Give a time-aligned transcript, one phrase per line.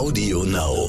[0.00, 0.88] Audio Now.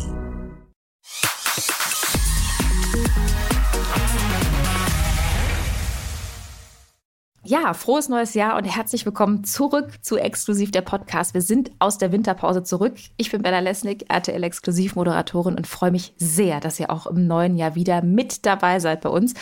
[7.43, 11.33] Ja, frohes neues Jahr und herzlich willkommen zurück zu Exklusiv der Podcast.
[11.33, 12.93] Wir sind aus der Winterpause zurück.
[13.17, 17.57] Ich bin Bella Lesnick, RTL Exklusivmoderatorin und freue mich sehr, dass ihr auch im neuen
[17.57, 19.33] Jahr wieder mit dabei seid bei uns.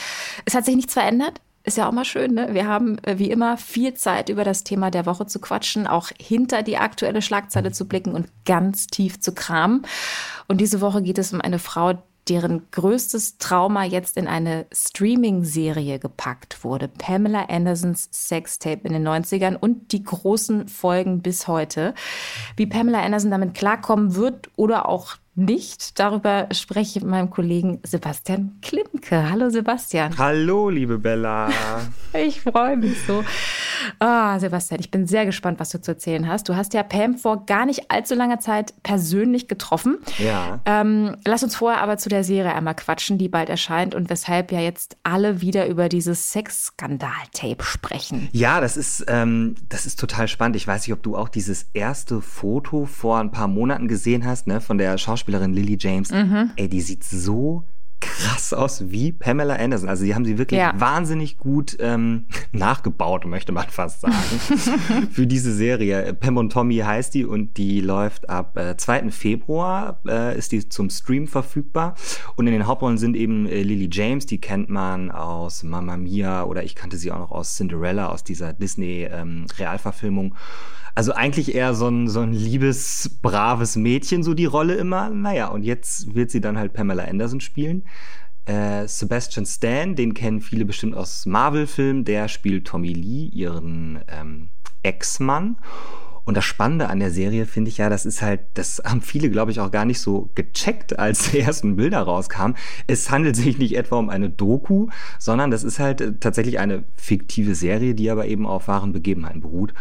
[0.45, 1.41] Es hat sich nichts verändert.
[1.64, 2.54] Ist ja auch mal schön, ne?
[2.54, 6.09] Wir haben äh, wie immer viel Zeit, über das Thema der Woche zu quatschen, auch
[6.20, 9.86] hinter die aktuelle Schlagzeile zu blicken und ganz tief zu kramen.
[10.48, 16.00] Und diese Woche geht es um eine Frau, deren größtes Trauma jetzt in eine Streaming-Serie
[16.00, 16.88] gepackt wurde.
[16.88, 21.94] Pamela Andersons Sextape in den 90ern und die großen Folgen bis heute.
[22.55, 25.99] Wie Pamela Anderson damit klarkommen wird oder auch nicht.
[25.99, 29.30] Darüber spreche ich mit meinem Kollegen Sebastian Klimke.
[29.30, 30.17] Hallo Sebastian.
[30.17, 31.49] Hallo, liebe Bella.
[32.13, 33.23] ich freue mich so.
[33.99, 36.49] Ah, oh, Sebastian, ich bin sehr gespannt, was du zu erzählen hast.
[36.49, 39.99] Du hast ja Pam vor gar nicht allzu langer Zeit persönlich getroffen.
[40.17, 40.59] Ja.
[40.66, 44.52] Ähm, lass uns vorher aber zu der Serie einmal quatschen, die bald erscheint und weshalb
[44.52, 48.27] ja jetzt alle wieder über dieses Sexskandal-Tape sprechen.
[48.33, 50.58] Ja, das ist, ähm, das ist total spannend.
[50.58, 54.45] Ich weiß nicht, ob du auch dieses erste Foto vor ein paar Monaten gesehen hast,
[54.45, 56.52] ne, von der Schauspielerin Schauspielerin Lily James, mhm.
[56.55, 57.63] ey, die sieht so
[58.02, 59.89] krass aus wie Pamela Anderson.
[59.89, 60.73] Also die haben sie wirklich ja.
[60.77, 64.13] wahnsinnig gut ähm, nachgebaut, möchte man fast sagen,
[65.11, 66.13] für diese Serie.
[66.13, 69.11] Pam und Tommy heißt die und die läuft ab äh, 2.
[69.11, 71.95] Februar, äh, ist die zum Stream verfügbar.
[72.38, 76.43] Und in den Hauptrollen sind eben äh, Lily James, die kennt man aus Mamma Mia
[76.43, 80.25] oder ich kannte sie auch noch aus Cinderella, aus dieser Disney-Realverfilmung.
[80.25, 80.38] Ähm,
[80.95, 85.09] also eigentlich eher so ein, so ein liebes, braves Mädchen, so die Rolle immer.
[85.09, 87.84] Naja, und jetzt wird sie dann halt Pamela Anderson spielen.
[88.45, 94.50] Äh, Sebastian Stan, den kennen viele bestimmt aus Marvel-Filmen, der spielt Tommy Lee, ihren ähm,
[94.82, 95.58] Ex-Mann.
[96.30, 99.32] Und das Spannende an der Serie finde ich ja, das ist halt, das haben viele,
[99.32, 102.56] glaube ich, auch gar nicht so gecheckt, als die ersten Bilder rauskamen.
[102.86, 106.83] Es handelt sich nicht etwa um eine Doku, sondern das ist halt äh, tatsächlich eine
[106.95, 109.73] fiktive Serie, die aber eben auf wahren Begebenheiten beruht.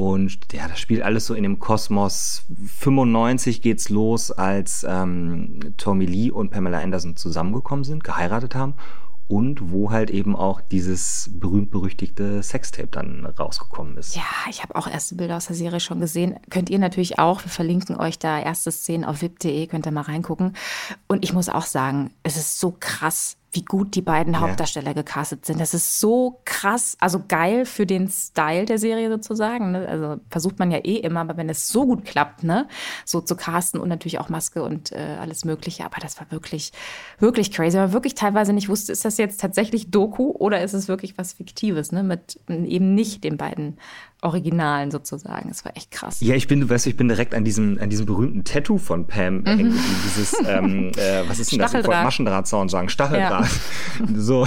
[0.00, 2.44] Und ja, das spielt alles so in dem Kosmos.
[2.78, 8.76] 95 geht's los, als ähm, Tommy Lee und Pamela Anderson zusammengekommen sind, geheiratet haben
[9.28, 14.16] und wo halt eben auch dieses berühmt-berüchtigte Sextape dann rausgekommen ist.
[14.16, 16.36] Ja, ich habe auch erste Bilder aus der Serie schon gesehen.
[16.48, 17.44] Könnt ihr natürlich auch.
[17.44, 20.56] Wir verlinken euch da erste Szenen auf vip.de, könnt ihr mal reingucken.
[21.08, 24.40] Und ich muss auch sagen, es ist so krass, wie gut die beiden ja.
[24.40, 25.60] Hauptdarsteller gecastet sind.
[25.60, 29.72] Das ist so krass, also geil für den Style der Serie sozusagen.
[29.72, 29.88] Ne?
[29.88, 32.68] Also versucht man ja eh immer, aber wenn es so gut klappt, ne,
[33.04, 35.84] so zu casten und natürlich auch Maske und äh, alles Mögliche.
[35.84, 36.72] Aber das war wirklich,
[37.18, 37.76] wirklich crazy.
[37.76, 41.32] Aber wirklich teilweise nicht wusste, ist das jetzt tatsächlich Doku oder ist es wirklich was
[41.32, 43.78] Fiktives, ne, mit eben nicht den beiden
[44.22, 45.48] Originalen sozusagen.
[45.48, 46.20] Das war echt krass.
[46.20, 49.06] Ja, ich bin, du weißt, ich bin direkt an diesem, an diesem berühmten Tattoo von
[49.06, 49.46] Pam mhm.
[49.46, 49.78] hängen.
[50.04, 51.72] Dieses, ähm, äh, was ist denn das?
[51.72, 52.88] Ich wollte Maschendrahtzaun sagen.
[52.88, 53.48] Stacheldraht.
[53.98, 54.06] Ja.
[54.14, 54.46] so,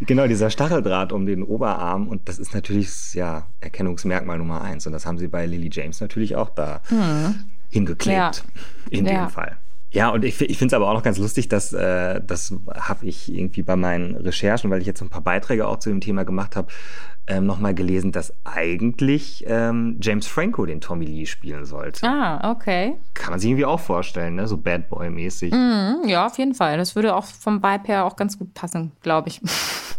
[0.00, 2.08] genau, dieser Stacheldraht um den Oberarm.
[2.08, 4.86] Und das ist natürlich, ja, Erkennungsmerkmal Nummer eins.
[4.86, 7.44] Und das haben sie bei Lily James natürlich auch da mhm.
[7.68, 8.16] hingeklebt.
[8.16, 8.32] Ja.
[8.90, 9.26] In ja.
[9.26, 9.58] dem Fall.
[9.94, 13.06] Ja, und ich, ich finde es aber auch noch ganz lustig, dass äh, das habe
[13.06, 16.00] ich irgendwie bei meinen Recherchen, weil ich jetzt so ein paar Beiträge auch zu dem
[16.00, 16.68] Thema gemacht habe,
[17.28, 22.04] ähm, nochmal gelesen, dass eigentlich ähm, James Franco den Tommy Lee spielen sollte.
[22.06, 22.96] Ah, okay.
[23.14, 24.48] Kann man sich irgendwie auch vorstellen, ne?
[24.48, 25.52] so Bad Boy-mäßig.
[25.52, 26.76] Mm, ja, auf jeden Fall.
[26.76, 29.40] Das würde auch vom Vibe her auch ganz gut passen, glaube ich.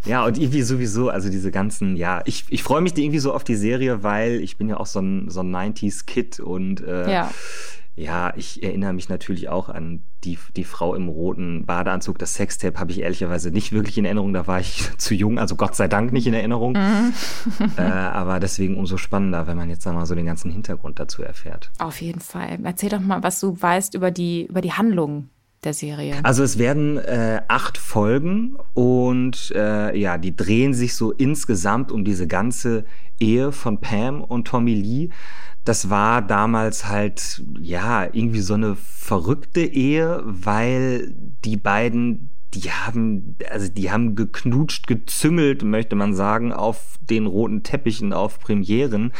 [0.07, 3.43] Ja, und irgendwie sowieso, also diese ganzen, ja, ich, ich freue mich irgendwie so auf
[3.43, 7.31] die Serie, weil ich bin ja auch so ein, so ein 90s-Kid und äh, ja.
[7.97, 12.19] Ja, ich erinnere mich natürlich auch an die, die Frau im roten Badeanzug.
[12.19, 14.33] Das Sextape habe ich ehrlicherweise nicht wirklich in Erinnerung.
[14.33, 16.73] Da war ich zu jung, also Gott sei Dank nicht in Erinnerung.
[16.73, 17.13] Mhm.
[17.77, 21.71] äh, aber deswegen umso spannender, wenn man jetzt mal so den ganzen Hintergrund dazu erfährt.
[21.79, 22.59] Auf jeden Fall.
[22.63, 25.29] Erzähl doch mal, was du weißt über die, über die Handlung
[25.63, 26.15] der Serie.
[26.23, 32.03] Also es werden äh, acht Folgen und äh, ja, die drehen sich so insgesamt um
[32.03, 32.85] diese ganze
[33.19, 35.09] Ehe von Pam und Tommy Lee
[35.65, 41.13] das war damals halt, ja, irgendwie so eine verrückte Ehe, weil
[41.43, 47.63] die beiden, die haben, also die haben geknutscht, gezüngelt, möchte man sagen, auf den roten
[47.63, 49.11] Teppichen, auf Premieren.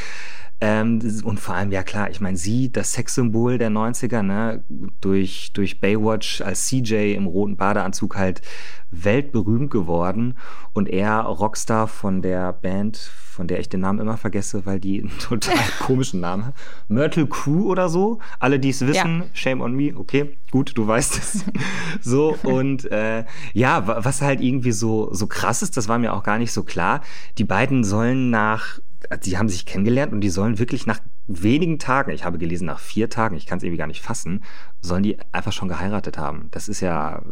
[0.62, 4.64] Ähm, und vor allem, ja klar, ich meine, sie, das Sexsymbol der 90er, ne,
[5.02, 8.42] durch, durch Baywatch als CJ im roten Badeanzug halt
[8.90, 10.38] weltberühmt geworden
[10.72, 15.02] und er Rockstar von der Band, von der ich den Namen immer vergesse, weil die
[15.02, 16.56] einen total komischen Namen hat.
[16.88, 18.20] Myrtle Crew oder so.
[18.40, 19.26] Alle, die es wissen, ja.
[19.34, 19.94] shame on me.
[19.94, 21.44] Okay, gut, du weißt es.
[22.02, 26.24] so und äh, ja, was halt irgendwie so so krass ist, das war mir auch
[26.24, 27.02] gar nicht so klar.
[27.38, 28.80] Die beiden sollen nach
[29.24, 32.80] die haben sich kennengelernt und die sollen wirklich nach wenigen Tagen, ich habe gelesen nach
[32.80, 34.44] vier Tagen, ich kann es irgendwie gar nicht fassen,
[34.82, 36.50] sollen die einfach schon geheiratet haben.
[36.52, 37.24] Das ist ja,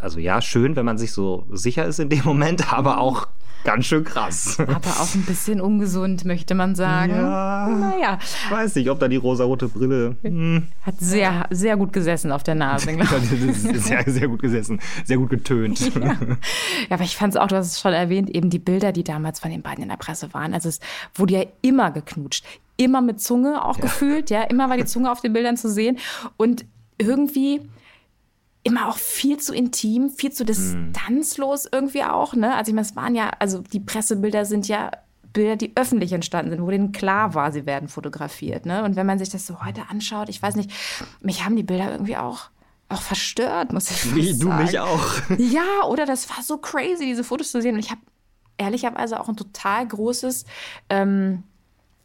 [0.00, 3.28] also ja, schön, wenn man sich so sicher ist in dem Moment, aber auch
[3.64, 4.58] ganz schön krass.
[4.60, 7.12] Aber auch ein bisschen ungesund, möchte man sagen.
[7.12, 8.18] Ja, naja.
[8.22, 10.16] Ich weiß nicht, ob da die rosarote Brille.
[10.22, 10.68] Hm.
[10.82, 13.82] Hat sehr, sehr gut gesessen auf der Nase, glaube ich.
[13.82, 15.92] sehr, sehr gut gesessen, sehr gut getönt.
[15.98, 18.92] Ja, ja aber ich fand es auch, du hast es schon erwähnt, eben die Bilder,
[18.92, 20.54] die damals von den beiden in der Presse waren.
[20.54, 20.80] Also es
[21.14, 22.44] wurde ja immer geknutscht.
[22.76, 23.82] Immer mit Zunge auch ja.
[23.82, 24.42] gefühlt, ja.
[24.44, 25.98] Immer war die Zunge auf den Bildern zu sehen.
[26.36, 26.64] Und
[26.98, 27.62] irgendwie
[28.68, 32.34] immer auch viel zu intim, viel zu distanzlos irgendwie auch.
[32.34, 32.54] Ne?
[32.54, 34.90] Also ich meine, es waren ja, also die Pressebilder sind ja
[35.32, 38.66] Bilder, die öffentlich entstanden sind, wo denen klar war, sie werden fotografiert.
[38.66, 38.84] Ne?
[38.84, 40.70] Und wenn man sich das so heute anschaut, ich weiß nicht,
[41.20, 42.50] mich haben die Bilder irgendwie auch
[42.90, 44.40] auch verstört, muss ich Wie, sagen.
[44.40, 45.12] Du mich auch.
[45.38, 47.74] Ja, oder das war so crazy, diese Fotos zu sehen.
[47.74, 48.00] Und ich habe
[48.56, 50.44] ehrlicherweise auch ein total großes
[50.88, 51.42] ähm,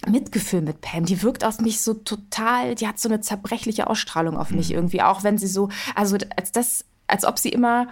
[0.09, 1.05] Mitgefühl mit Pam.
[1.05, 4.75] Die wirkt auf mich so total, die hat so eine zerbrechliche Ausstrahlung auf mich mhm.
[4.75, 7.87] irgendwie, auch wenn sie so, also als das, als ob sie immer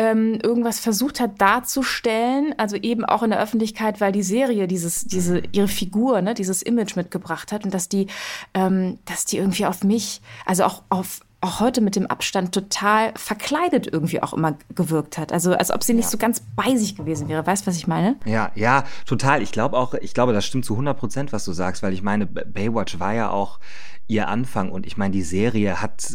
[0.00, 5.04] ähm, irgendwas versucht hat darzustellen, also eben auch in der Öffentlichkeit, weil die Serie dieses,
[5.04, 5.48] diese, mhm.
[5.52, 8.06] ihre Figur, ne, dieses Image mitgebracht hat und dass die,
[8.54, 13.12] ähm, dass die irgendwie auf mich, also auch auf, auch heute mit dem Abstand total
[13.16, 15.32] verkleidet irgendwie auch immer gewirkt hat.
[15.32, 16.10] Also als ob sie nicht ja.
[16.10, 17.46] so ganz bei sich gewesen wäre.
[17.46, 18.16] Weißt du, was ich meine?
[18.26, 19.42] Ja, ja, total.
[19.42, 22.02] Ich glaube auch, ich glaube, das stimmt zu 100 Prozent, was du sagst, weil ich
[22.02, 23.58] meine, Baywatch war ja auch
[24.06, 26.12] ihr Anfang und ich meine, die Serie hat,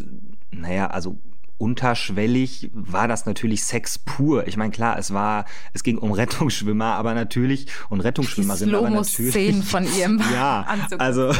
[0.52, 1.18] naja, also
[1.58, 4.46] unterschwellig war das natürlich Sex pur.
[4.48, 9.32] Ich meine, klar, es war, es ging um Rettungsschwimmer, aber natürlich und Rettungsschwimmerinnen, aber natürlich.
[9.32, 11.00] Szenen von ihrem ja, Anzug.
[11.00, 11.34] Also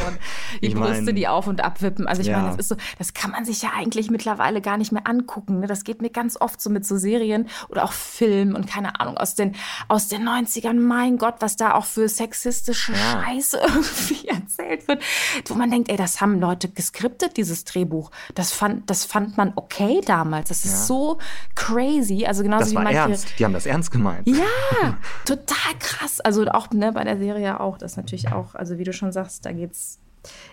[0.62, 2.06] die Brüste, mein, die auf und ab wippen.
[2.06, 2.38] Also ich ja.
[2.38, 5.60] meine, das ist so, das kann man sich ja eigentlich mittlerweile gar nicht mehr angucken.
[5.60, 5.66] Ne?
[5.66, 9.18] Das geht mir ganz oft so mit so Serien oder auch Filmen und keine Ahnung
[9.18, 9.54] aus den
[9.88, 10.80] aus den 90ern.
[10.80, 13.22] Mein Gott, was da auch für sexistische ja.
[13.24, 15.02] Scheiße irgendwie erzählt wird,
[15.46, 18.10] wo man denkt, ey, das haben Leute geskriptet dieses Drehbuch.
[18.34, 20.48] Das fand das fand man okay damals.
[20.48, 20.78] Das ist ja.
[20.78, 21.18] so
[21.54, 22.24] crazy.
[22.26, 23.00] Also genauso das war wie manche.
[23.00, 23.38] Ernst.
[23.38, 24.26] Die haben das ernst gemeint.
[24.26, 26.20] Ja, total krass.
[26.20, 27.78] Also auch ne, bei der Serie auch.
[27.78, 29.98] Das natürlich auch, also wie du schon sagst, da geht's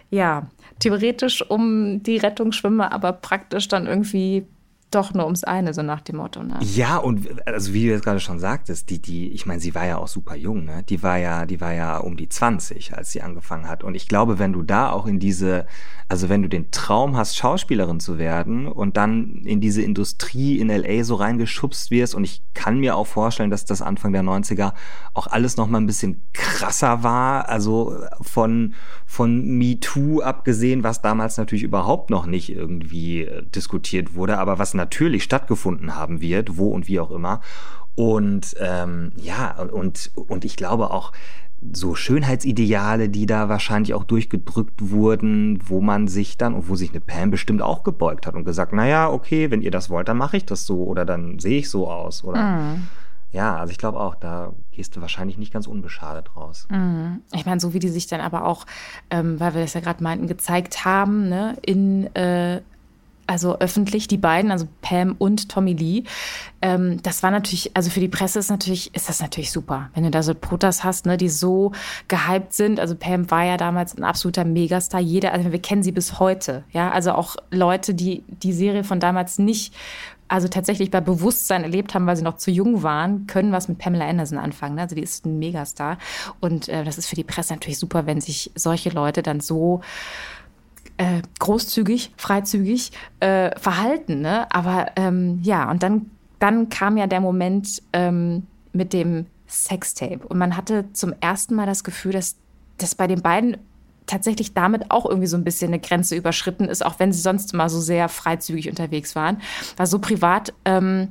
[0.10, 0.48] ja
[0.80, 4.46] theoretisch um die Rettungsschwimmer, aber praktisch dann irgendwie
[4.96, 6.44] doch nur ums eine, so nach dem Motto.
[6.44, 6.60] Ne?
[6.62, 9.86] Ja, und also wie du jetzt gerade schon sagtest, die, die, ich meine, sie war
[9.86, 10.84] ja auch super jung, ne?
[10.88, 13.84] Die war ja, die war ja um die 20, als sie angefangen hat.
[13.84, 15.66] Und ich glaube, wenn du da auch in diese,
[16.10, 20.70] also wenn du den Traum hast, Schauspielerin zu werden und dann in diese Industrie in
[20.70, 24.74] LA so reingeschubst wirst, und ich kann mir auch vorstellen, dass das Anfang der 90er
[25.14, 28.74] auch alles noch mal ein bisschen krasser war, also von,
[29.14, 34.74] von MeToo abgesehen, was damals natürlich überhaupt noch nicht irgendwie äh, diskutiert wurde, aber was
[34.74, 37.40] natürlich stattgefunden haben wird, wo und wie auch immer.
[37.94, 41.12] Und ähm, ja, und, und ich glaube auch,
[41.74, 46.90] so Schönheitsideale, die da wahrscheinlich auch durchgedrückt wurden, wo man sich dann und wo sich
[46.90, 50.18] eine Pam bestimmt auch gebeugt hat und gesagt, naja, okay, wenn ihr das wollt, dann
[50.18, 52.88] mache ich das so oder dann sehe ich so aus oder mm.
[53.34, 56.68] Ja, also ich glaube auch, da gehst du wahrscheinlich nicht ganz unbeschadet raus.
[56.70, 57.16] Mm.
[57.34, 58.66] Ich meine, so wie die sich dann aber auch,
[59.10, 62.62] ähm, weil wir das ja gerade meinten, gezeigt haben, ne, in äh,
[63.26, 66.04] also öffentlich, die beiden, also Pam und Tommy Lee.
[66.62, 70.04] Ähm, das war natürlich, also für die Presse ist natürlich, ist das natürlich super, wenn
[70.04, 71.72] du da so Protas hast, ne, die so
[72.10, 72.80] gehypt sind.
[72.80, 75.00] Also Pam war ja damals ein absoluter Megastar.
[75.00, 76.92] Jeder, also wir kennen sie bis heute, ja.
[76.92, 79.74] Also auch Leute, die die Serie von damals nicht
[80.28, 83.78] also tatsächlich bei Bewusstsein erlebt haben, weil sie noch zu jung waren, können was mit
[83.78, 84.76] Pamela Anderson anfangen.
[84.76, 84.82] Ne?
[84.82, 85.98] Also die ist ein Megastar.
[86.40, 89.82] Und äh, das ist für die Presse natürlich super, wenn sich solche Leute dann so
[90.98, 94.22] äh, großzügig, freizügig äh, verhalten.
[94.22, 94.52] Ne?
[94.52, 100.28] Aber ähm, ja, und dann, dann kam ja der Moment ähm, mit dem Sextape.
[100.28, 102.38] Und man hatte zum ersten Mal das Gefühl, dass,
[102.78, 103.58] dass bei den beiden
[104.06, 107.54] tatsächlich damit auch irgendwie so ein bisschen eine Grenze überschritten ist, auch wenn sie sonst
[107.54, 109.42] immer so sehr freizügig unterwegs waren.
[109.78, 110.54] War so privat.
[110.66, 111.10] Ähm,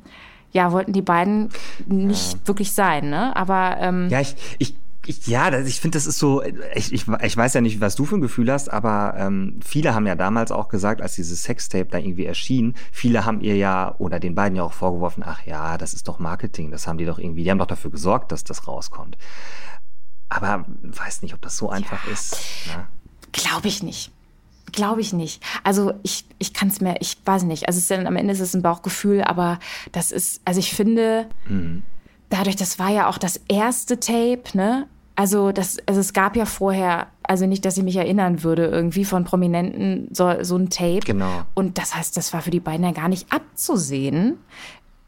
[0.53, 1.49] ja, wollten die beiden
[1.87, 2.39] nicht ja.
[2.45, 3.35] wirklich sein, ne?
[3.35, 4.75] Aber ähm, ja, ich, ich
[5.07, 7.97] ich, ja, das, ich finde, das ist so, ich, ich, ich weiß ja nicht, was
[7.97, 11.43] du für ein Gefühl hast, aber ähm, viele haben ja damals auch gesagt, als dieses
[11.43, 15.45] Sextape da irgendwie erschien, viele haben ihr ja oder den beiden ja auch vorgeworfen, ach
[15.45, 18.31] ja, das ist doch Marketing, das haben die doch irgendwie, die haben doch dafür gesorgt,
[18.31, 19.17] dass das rauskommt.
[20.33, 22.37] Aber weiß nicht, ob das so einfach ja, ist.
[22.67, 22.87] Ne?
[23.33, 24.11] Glaube ich nicht.
[24.73, 25.43] Glaube ich nicht.
[25.63, 27.69] Also ich, ich kann es mir, ich weiß nicht.
[27.69, 29.59] Also es ist dann, am Ende ist es ein Bauchgefühl, aber
[29.93, 31.83] das ist, also ich finde, mhm.
[32.31, 34.87] dadurch, das war ja auch das erste Tape, ne?
[35.15, 39.05] Also, das, also es gab ja vorher, also nicht, dass ich mich erinnern würde, irgendwie
[39.05, 41.01] von Prominenten so, so ein Tape.
[41.01, 41.43] Genau.
[41.53, 44.39] Und das heißt, das war für die beiden ja gar nicht abzusehen,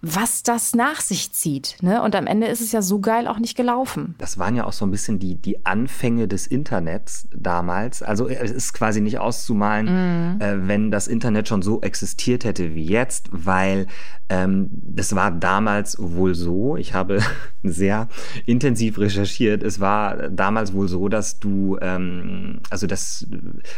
[0.06, 1.76] was das nach sich zieht.
[1.80, 2.02] Ne?
[2.02, 4.14] Und am Ende ist es ja so geil auch nicht gelaufen.
[4.18, 8.02] Das waren ja auch so ein bisschen die, die Anfänge des Internets damals.
[8.02, 9.87] Also es ist quasi nicht auszumalen,
[10.34, 10.40] mhm.
[10.40, 13.87] äh, wenn das Internet schon so existiert hätte wie jetzt, weil
[14.28, 17.20] ähm, das war damals wohl so, ich habe
[17.62, 18.08] sehr
[18.44, 23.26] intensiv recherchiert, es war damals wohl so, dass du, ähm, also dass,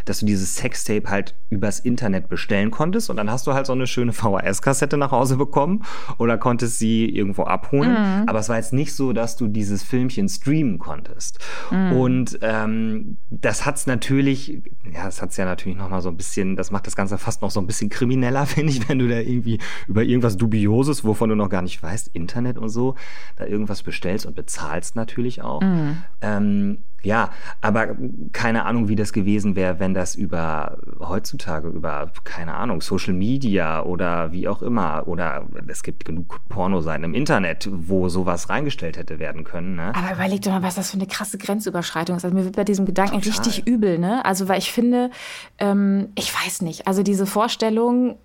[0.05, 3.73] dass du dieses Sextape halt übers Internet bestellen konntest und dann hast du halt so
[3.73, 5.85] eine schöne VHS-Kassette nach Hause bekommen
[6.19, 7.93] oder konntest sie irgendwo abholen.
[7.93, 8.29] Mhm.
[8.29, 11.39] Aber es war jetzt nicht so, dass du dieses Filmchen streamen konntest.
[11.71, 11.93] Mhm.
[11.93, 16.57] Und ähm, das hat's natürlich, ja, das hat's ja natürlich noch mal so ein bisschen,
[16.57, 19.19] das macht das Ganze fast noch so ein bisschen krimineller, finde ich, wenn du da
[19.19, 22.95] irgendwie über irgendwas Dubioses, wovon du noch gar nicht weißt, Internet und so,
[23.37, 25.61] da irgendwas bestellst und bezahlst natürlich auch.
[25.63, 25.99] Mhm.
[26.21, 27.97] Ähm, ja, aber
[28.33, 33.83] keine Ahnung, wie das gewesen wäre, wenn das über heutzutage über, keine Ahnung, Social Media
[33.83, 39.19] oder wie auch immer, oder es gibt genug Pornoseiten im Internet, wo sowas reingestellt hätte
[39.19, 39.77] werden können.
[39.77, 39.95] Ne?
[39.95, 42.25] Aber überleg doch mal, was das für eine krasse Grenzüberschreitung ist.
[42.25, 43.31] Also mir wird bei diesem Gedanken Total.
[43.31, 44.25] richtig übel, ne?
[44.25, 45.11] Also, weil ich finde,
[45.59, 48.17] ähm, ich weiß nicht, also diese Vorstellung,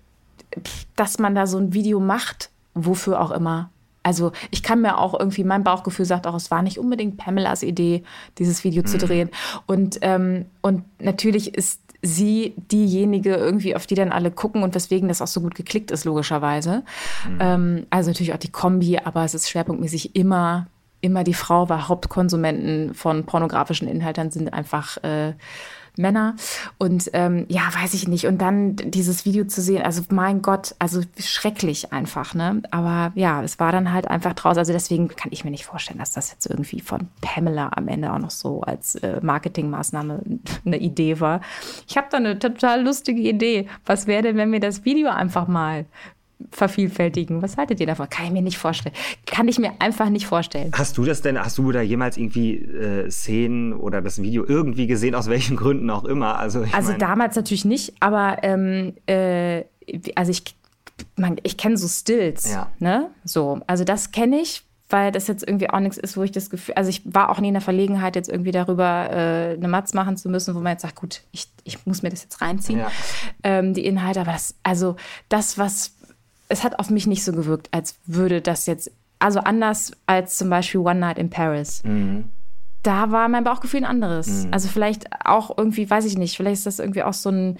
[0.96, 3.70] dass man da so ein Video macht, wofür auch immer,
[4.02, 7.62] also ich kann mir auch irgendwie, mein Bauchgefühl sagt auch, es war nicht unbedingt Pamelas
[7.62, 8.02] Idee,
[8.38, 8.86] dieses Video mhm.
[8.86, 9.30] zu drehen.
[9.66, 15.08] Und, ähm, und natürlich ist sie diejenige irgendwie, auf die dann alle gucken und weswegen
[15.08, 16.82] das auch so gut geklickt ist, logischerweise.
[17.28, 17.38] Mhm.
[17.40, 20.66] Ähm, also natürlich auch die Kombi, aber es ist schwerpunktmäßig immer,
[21.00, 25.34] immer die Frau, weil Hauptkonsumenten von pornografischen Inhalten sind einfach äh,
[25.96, 26.36] Männer.
[26.78, 28.26] Und ähm, ja, weiß ich nicht.
[28.26, 32.62] Und dann dieses Video zu sehen, also mein Gott, also schrecklich einfach, ne?
[32.70, 34.56] Aber ja, es war dann halt einfach draus.
[34.56, 38.12] Also deswegen kann ich mir nicht vorstellen, dass das jetzt irgendwie von Pamela am Ende
[38.12, 40.22] auch noch so als äh, Marketingmaßnahme
[40.64, 41.40] eine Idee war.
[41.86, 43.68] Ich habe da eine total lustige Idee.
[43.84, 45.86] Was wäre denn, wenn wir das Video einfach mal
[46.50, 47.42] vervielfältigen.
[47.42, 48.08] Was haltet ihr davon?
[48.08, 48.94] Kann ich mir nicht vorstellen.
[49.26, 50.72] Kann ich mir einfach nicht vorstellen.
[50.74, 54.86] Hast du das denn, hast du da jemals irgendwie äh, Szenen oder das Video irgendwie
[54.86, 56.38] gesehen, aus welchen Gründen auch immer?
[56.38, 59.64] Also, also damals natürlich nicht, aber ähm, äh,
[60.14, 60.42] also ich,
[61.16, 62.50] man, ich kenne so Stills.
[62.50, 62.70] Ja.
[62.78, 63.10] Ne?
[63.24, 66.50] So, also das kenne ich weil das jetzt irgendwie auch nichts ist, wo ich das
[66.50, 69.94] Gefühl, also ich war auch nie in der Verlegenheit, jetzt irgendwie darüber äh, eine Matz
[69.94, 72.80] machen zu müssen, wo man jetzt sagt, gut, ich, ich muss mir das jetzt reinziehen,
[72.80, 72.90] ja.
[73.42, 74.96] ähm, die Inhalte, aber das, also
[75.30, 75.92] das, was
[76.52, 80.50] es hat auf mich nicht so gewirkt, als würde das jetzt, also anders als zum
[80.50, 81.82] Beispiel One Night in Paris.
[81.82, 82.24] Mhm.
[82.82, 84.44] Da war mein Bauchgefühl ein anderes.
[84.44, 84.52] Mhm.
[84.52, 87.56] Also vielleicht auch irgendwie, weiß ich nicht, vielleicht ist das irgendwie auch so ein,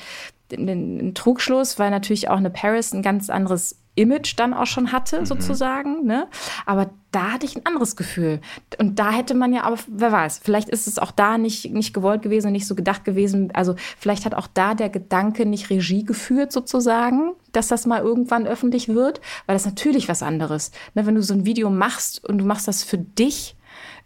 [0.52, 4.92] ein, ein Trugschluss, weil natürlich auch eine Paris ein ganz anderes Image dann auch schon
[4.92, 5.26] hatte, mhm.
[5.26, 6.04] sozusagen.
[6.04, 6.28] Ne?
[6.66, 8.40] Aber da hatte ich ein anderes Gefühl.
[8.78, 11.94] Und da hätte man ja, aber wer weiß, vielleicht ist es auch da nicht, nicht
[11.94, 13.50] gewollt gewesen nicht so gedacht gewesen.
[13.52, 18.46] Also vielleicht hat auch da der Gedanke nicht Regie geführt, sozusagen, dass das mal irgendwann
[18.46, 20.72] öffentlich wird, weil das natürlich was anderes.
[20.94, 21.06] Ne?
[21.06, 23.56] Wenn du so ein Video machst und du machst das für dich,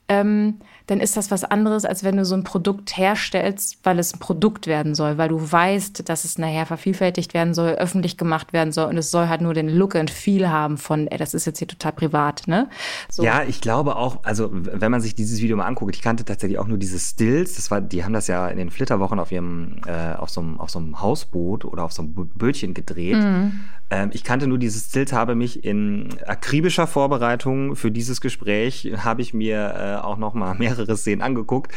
[0.08, 4.14] ähm, dann ist das was anderes, als wenn du so ein Produkt herstellst, weil es
[4.14, 8.52] ein Produkt werden soll, weil du weißt, dass es nachher vervielfältigt werden soll, öffentlich gemacht
[8.52, 11.34] werden soll und es soll halt nur den Look and Feel haben von, ey, das
[11.34, 12.68] ist jetzt hier total privat, ne?
[13.10, 13.24] So.
[13.24, 16.58] Ja, ich glaube auch, also wenn man sich dieses Video mal anguckt, ich kannte tatsächlich
[16.58, 19.80] auch nur diese Stills, das war, die haben das ja in den Flitterwochen auf ihrem,
[19.86, 23.16] äh, auf so einem, auf so einem Hausboot oder auf so einem Bötchen gedreht.
[23.16, 23.60] Mhm.
[23.90, 29.22] Ähm, ich kannte nur dieses Stills, habe mich in akribischer Vorbereitung für dieses Gespräch, habe
[29.22, 31.72] ich mir äh, auch noch mal mehr mehrere Szenen angeguckt.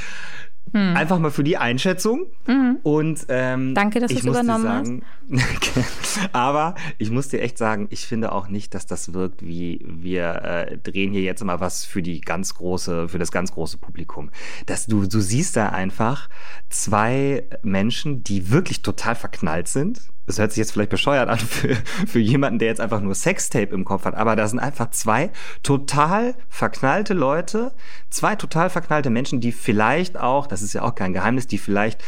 [0.73, 0.95] Hm.
[0.95, 2.27] Einfach mal für die Einschätzung.
[2.45, 2.77] Mhm.
[2.83, 5.03] Und ähm, danke, dass du es übernommen sagen,
[5.35, 6.29] hast.
[6.31, 10.43] aber ich muss dir echt sagen, ich finde auch nicht, dass das wirkt wie wir
[10.43, 14.29] äh, drehen hier jetzt mal was für die ganz große, für das ganz große Publikum.
[14.67, 16.29] Dass du, du siehst da einfach
[16.69, 21.75] zwei Menschen, die wirklich total verknallt sind das hört sich jetzt vielleicht bescheuert an für,
[22.05, 25.31] für jemanden, der jetzt einfach nur Sextape im Kopf hat, aber da sind einfach zwei
[25.63, 27.73] total verknallte Leute,
[28.11, 32.03] zwei total verknallte Menschen, die vielleicht auch, das ist ja auch kein Geheimnis, die vielleicht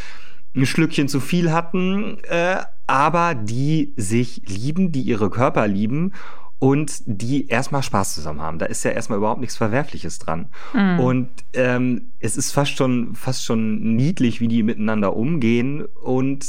[0.55, 2.57] ein Schlückchen zu viel hatten, äh,
[2.87, 6.11] aber die sich lieben, die ihre Körper lieben
[6.59, 8.59] und die erstmal Spaß zusammen haben.
[8.59, 10.49] Da ist ja erstmal überhaupt nichts Verwerfliches dran.
[10.73, 10.99] Mhm.
[10.99, 16.45] Und ähm, es ist fast schon, fast schon niedlich, wie die miteinander umgehen und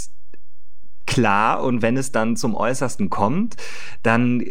[1.07, 3.57] klar und wenn es dann zum Äußersten kommt,
[4.03, 4.43] dann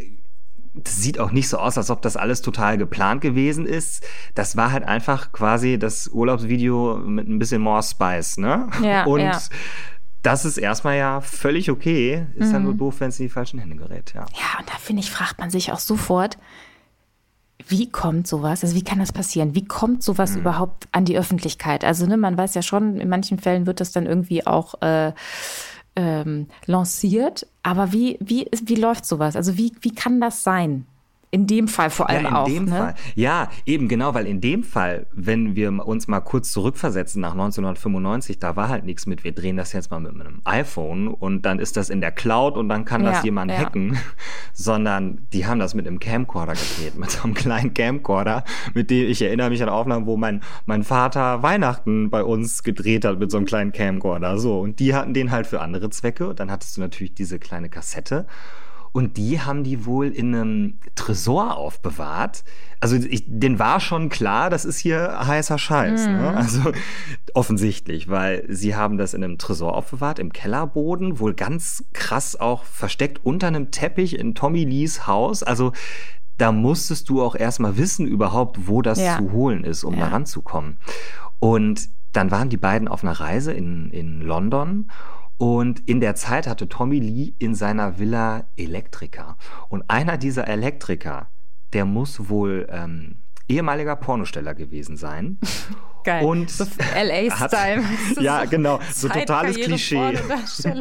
[0.73, 4.05] das sieht auch nicht so aus, als ob das alles total geplant gewesen ist.
[4.35, 8.69] Das war halt einfach quasi das Urlaubsvideo mit ein bisschen more Spice, ne?
[8.81, 9.37] Ja, und ja.
[10.21, 12.25] das ist erstmal ja völlig okay.
[12.35, 12.53] Ist mhm.
[12.53, 14.21] ja nur doof, wenn es in die falschen Hände gerät, ja.
[14.21, 16.37] Ja, und da finde ich, fragt man sich auch sofort,
[17.67, 18.63] wie kommt sowas?
[18.63, 19.55] Also wie kann das passieren?
[19.55, 20.41] Wie kommt sowas mhm.
[20.41, 21.83] überhaupt an die Öffentlichkeit?
[21.83, 25.11] Also ne, man weiß ja schon, in manchen Fällen wird das dann irgendwie auch äh,
[25.95, 27.47] ähm, lanciert.
[27.63, 29.35] Aber wie, wie, wie läuft sowas?
[29.35, 30.85] Also wie, wie kann das sein?
[31.33, 32.45] In dem Fall vor allem ja, in auch.
[32.45, 32.77] Dem ne?
[32.77, 32.95] Fall.
[33.15, 38.37] Ja, eben genau, weil in dem Fall, wenn wir uns mal kurz zurückversetzen nach 1995,
[38.37, 41.59] da war halt nichts mit, wir drehen das jetzt mal mit einem iPhone und dann
[41.59, 43.59] ist das in der Cloud und dann kann das Ja, jemand ja.
[43.59, 43.97] hacken,
[44.53, 49.09] sondern die haben das mit einem Camcorder gedreht, mit so einem kleinen Camcorder, mit dem
[49.09, 53.31] ich erinnere mich an Aufnahmen, wo mein, mein Vater Weihnachten bei uns gedreht hat mit
[53.31, 54.37] so einem kleinen Camcorder.
[54.37, 56.29] So, und die hatten den halt für andere Zwecke.
[56.29, 58.25] Und dann hattest du natürlich diese kleine Kassette.
[58.93, 62.43] Und die haben die wohl in einem Tresor aufbewahrt.
[62.81, 66.07] Also ich, denen war schon klar, das ist hier heißer Scheiß.
[66.07, 66.33] Ne?
[66.35, 66.71] Also
[67.33, 72.63] offensichtlich, weil sie haben das in einem Tresor aufbewahrt, im Kellerboden, wohl ganz krass auch
[72.65, 75.41] versteckt unter einem Teppich in Tommy Lees Haus.
[75.43, 75.71] Also
[76.37, 79.17] da musstest du auch erstmal wissen überhaupt, wo das Ja.
[79.19, 80.01] zu holen ist, um Ja.
[80.01, 80.77] da ranzukommen.
[81.39, 84.91] Und dann waren die beiden auf einer Reise in, in London
[85.41, 89.37] und in der Zeit hatte Tommy Lee in seiner Villa Elektriker.
[89.69, 91.31] Und einer dieser Elektriker,
[91.73, 93.20] der muss wohl ähm,
[93.51, 95.37] ehemaliger Pornosteller gewesen sein.
[96.03, 96.25] Geil.
[96.25, 96.63] Und so
[96.95, 97.83] LA-Style.
[98.21, 100.17] Ja, genau, so totales Klischee.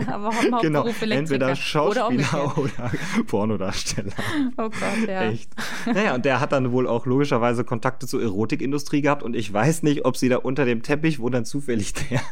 [0.06, 0.30] Aber
[0.62, 2.56] Genau, entweder Oder Schauspieler umgekehrt.
[2.56, 2.90] oder,
[3.26, 4.12] Pornodarsteller.
[4.56, 5.24] Oh Gott, ja.
[5.24, 5.50] Echt.
[5.84, 9.82] Naja, und der hat dann wohl auch logischerweise Kontakte zur Erotikindustrie gehabt und ich weiß
[9.82, 12.22] nicht, ob sie da unter dem Teppich, wo dann zufällig der,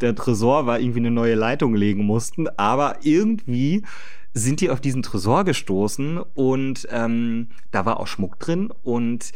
[0.00, 3.82] der Tresor war, irgendwie eine neue Leitung legen mussten, aber irgendwie
[4.34, 9.32] sind die auf diesen Tresor gestoßen und ähm, da war auch Schmuck drin und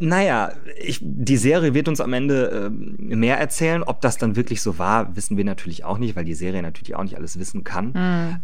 [0.00, 3.82] naja, ich, die Serie wird uns am Ende ähm, mehr erzählen.
[3.82, 6.96] Ob das dann wirklich so war, wissen wir natürlich auch nicht, weil die Serie natürlich
[6.96, 7.92] auch nicht alles wissen kann.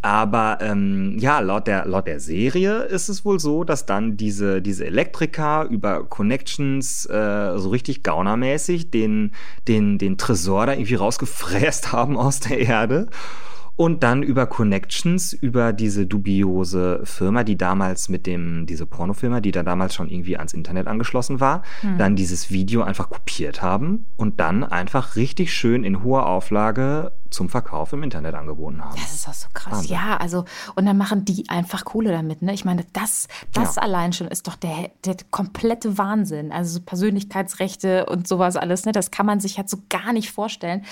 [0.03, 4.61] Aber ähm, ja, laut der, laut der Serie ist es wohl so, dass dann diese,
[4.61, 9.33] diese Elektriker über Connections äh, so richtig gaunermäßig den,
[9.67, 13.09] den, den Tresor da irgendwie rausgefräst haben aus der Erde.
[13.77, 19.53] Und dann über Connections, über diese dubiose Firma, die damals mit dem, diese Pornofirma, die
[19.53, 21.63] da damals schon irgendwie ans Internet angeschlossen war,
[21.99, 27.49] dann dieses Video einfach kopiert haben und dann einfach richtig schön in hoher Auflage zum
[27.49, 28.95] Verkauf im Internet angeboten haben.
[29.01, 29.73] Das ist auch so krass.
[29.73, 29.91] Wahnsinn.
[29.93, 32.53] Ja, also, und dann machen die einfach Kohle damit, ne?
[32.55, 33.83] Ich meine, das, das Ja.
[33.83, 36.53] allein schon ist doch der, der komplette Wahnsinn.
[36.53, 38.93] Also so Persönlichkeitsrechte und sowas alles, ne?
[38.93, 40.85] Das kann man sich halt so gar nicht vorstellen.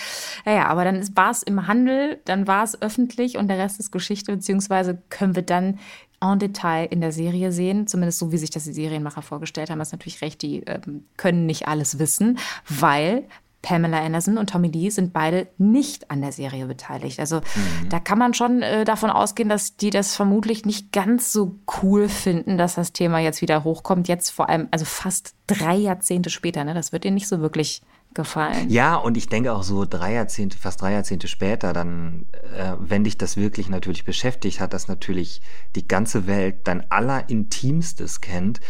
[0.45, 3.93] Naja, aber dann war es im Handel, dann war es öffentlich und der Rest ist
[3.93, 5.79] Geschichte, beziehungsweise können wir dann
[6.21, 9.79] en Detail in der Serie sehen, zumindest so, wie sich das die Serienmacher vorgestellt haben.
[9.79, 13.25] Das ist natürlich recht, die ähm, können nicht alles wissen, weil
[13.65, 17.19] Pamela Anderson und Tommy Lee sind beide nicht an der Serie beteiligt.
[17.19, 17.41] Also
[17.89, 22.11] da kann man schon äh, davon ausgehen, dass die das vermutlich nicht ganz so cool
[22.11, 24.07] finden, dass das Thema jetzt wieder hochkommt.
[24.07, 26.63] Jetzt vor allem, also fast drei Jahrzehnte später.
[26.63, 26.75] Ne?
[26.75, 27.81] Das wird ihnen nicht so wirklich
[28.13, 28.69] gefallen.
[28.69, 33.05] Ja, und ich denke auch so drei Jahrzehnte, fast drei Jahrzehnte später, dann, äh, wenn
[33.05, 35.41] dich das wirklich natürlich beschäftigt hat, dass natürlich
[35.75, 38.61] die ganze Welt dein allerintimstes kennt,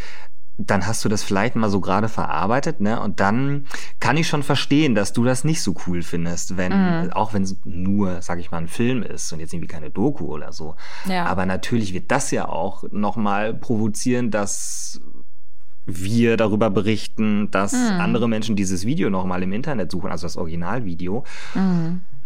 [0.56, 3.00] dann hast du das vielleicht mal so gerade verarbeitet, ne?
[3.00, 3.66] Und dann
[3.98, 7.56] kann ich schon verstehen, dass du das nicht so cool findest, wenn, auch wenn es
[7.64, 10.76] nur, sag ich mal, ein Film ist und jetzt irgendwie keine Doku oder so.
[11.06, 11.26] Ja.
[11.26, 15.00] Aber natürlich wird das ja auch nochmal provozieren, dass
[15.86, 21.24] wir darüber berichten, dass andere Menschen dieses Video nochmal im Internet suchen, also das Originalvideo.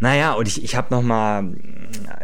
[0.00, 1.56] Naja, und ich, ich habe nochmal,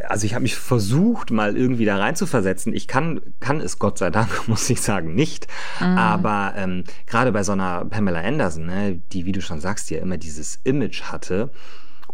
[0.09, 2.73] also ich habe mich versucht, mal irgendwie da rein zu versetzen.
[2.73, 5.49] Ich kann, kann es Gott sei Dank, muss ich sagen, nicht.
[5.81, 9.99] Aber ähm, gerade bei so einer Pamela Anderson, ne, die, wie du schon sagst, ja
[9.99, 11.51] immer dieses Image hatte,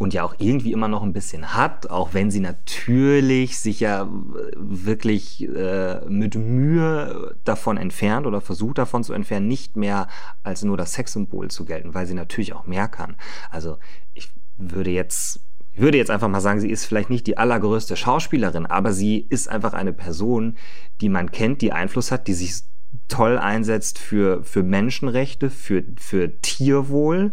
[0.01, 4.09] und ja auch irgendwie immer noch ein bisschen hat, auch wenn sie natürlich sich ja
[4.57, 10.09] wirklich äh, mit Mühe davon entfernt oder versucht davon zu entfernen, nicht mehr
[10.42, 13.16] als nur das Sexsymbol zu gelten, weil sie natürlich auch mehr kann.
[13.51, 13.77] Also
[14.14, 15.40] ich würde jetzt
[15.72, 19.18] ich würde jetzt einfach mal sagen, sie ist vielleicht nicht die allergrößte Schauspielerin, aber sie
[19.28, 20.56] ist einfach eine Person,
[21.00, 22.62] die man kennt, die Einfluss hat, die sich
[23.09, 27.33] toll einsetzt für, für Menschenrechte, für, für Tierwohl.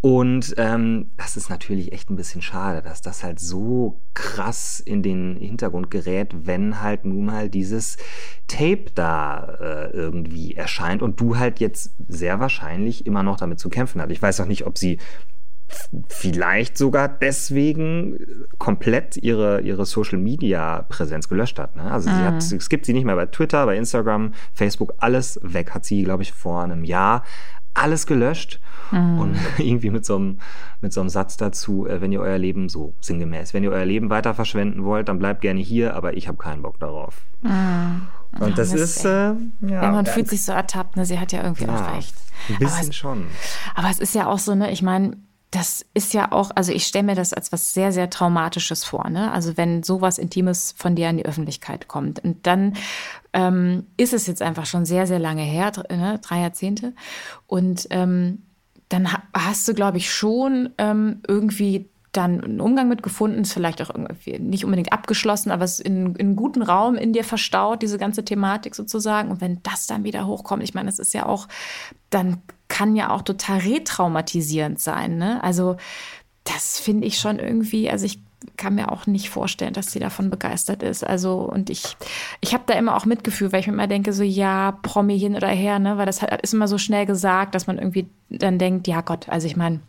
[0.00, 5.02] Und ähm, das ist natürlich echt ein bisschen schade, dass das halt so krass in
[5.02, 7.96] den Hintergrund gerät, wenn halt nun mal dieses
[8.46, 13.70] Tape da äh, irgendwie erscheint und du halt jetzt sehr wahrscheinlich immer noch damit zu
[13.70, 14.10] kämpfen hast.
[14.10, 14.98] Ich weiß auch nicht, ob sie
[16.08, 18.18] vielleicht sogar deswegen
[18.58, 21.76] komplett ihre, ihre Social Media Präsenz gelöscht hat.
[21.76, 21.90] Ne?
[21.90, 25.72] Also sie hat, es gibt sie nicht mehr bei Twitter, bei Instagram, Facebook, alles weg.
[25.72, 27.22] Hat sie, glaube ich, vor einem Jahr
[27.74, 28.60] alles gelöscht
[28.92, 30.38] und irgendwie mit so, einem,
[30.80, 33.84] mit so einem Satz dazu, äh, wenn ihr euer Leben so sinngemäß, wenn ihr euer
[33.84, 37.22] Leben weiter verschwenden wollt, dann bleibt gerne hier, aber ich habe keinen Bock darauf.
[37.42, 39.34] Und das Mist, ist, äh, ja,
[39.82, 41.04] Ja, man fühlt sich so ertabt, ne?
[41.04, 42.14] Sie hat ja irgendwie ja, auch recht.
[42.48, 43.26] Ein Aber bisschen es, schon.
[43.74, 44.70] aber es ist ja auch so, ne?
[44.70, 45.16] Ich meine,
[45.54, 49.08] das ist ja auch, also ich stelle mir das als was sehr, sehr Traumatisches vor.
[49.08, 49.30] Ne?
[49.30, 52.18] Also wenn sowas Intimes von dir an die Öffentlichkeit kommt.
[52.24, 52.74] Und dann
[53.32, 56.18] ähm, ist es jetzt einfach schon sehr, sehr lange her, ne?
[56.22, 56.92] drei Jahrzehnte.
[57.46, 58.42] Und ähm,
[58.88, 63.80] dann hast du, glaube ich, schon ähm, irgendwie dann einen Umgang mit gefunden, ist vielleicht
[63.80, 67.24] auch irgendwie nicht unbedingt abgeschlossen, aber es ist in, in einem guten Raum in dir
[67.24, 69.30] verstaut, diese ganze Thematik sozusagen.
[69.30, 71.46] Und wenn das dann wieder hochkommt, ich meine, das ist ja auch,
[72.10, 75.18] dann kann ja auch total retraumatisierend sein.
[75.18, 75.42] Ne?
[75.42, 75.76] Also
[76.44, 78.18] das finde ich schon irgendwie, also ich
[78.56, 81.04] kann mir auch nicht vorstellen, dass sie davon begeistert ist.
[81.04, 81.96] Also, und ich,
[82.40, 85.34] ich habe da immer auch Mitgefühl, weil ich mir immer denke, so, ja, Promi hin
[85.34, 88.86] oder her, ne, weil das ist immer so schnell gesagt, dass man irgendwie dann denkt,
[88.86, 89.80] ja Gott, also ich meine,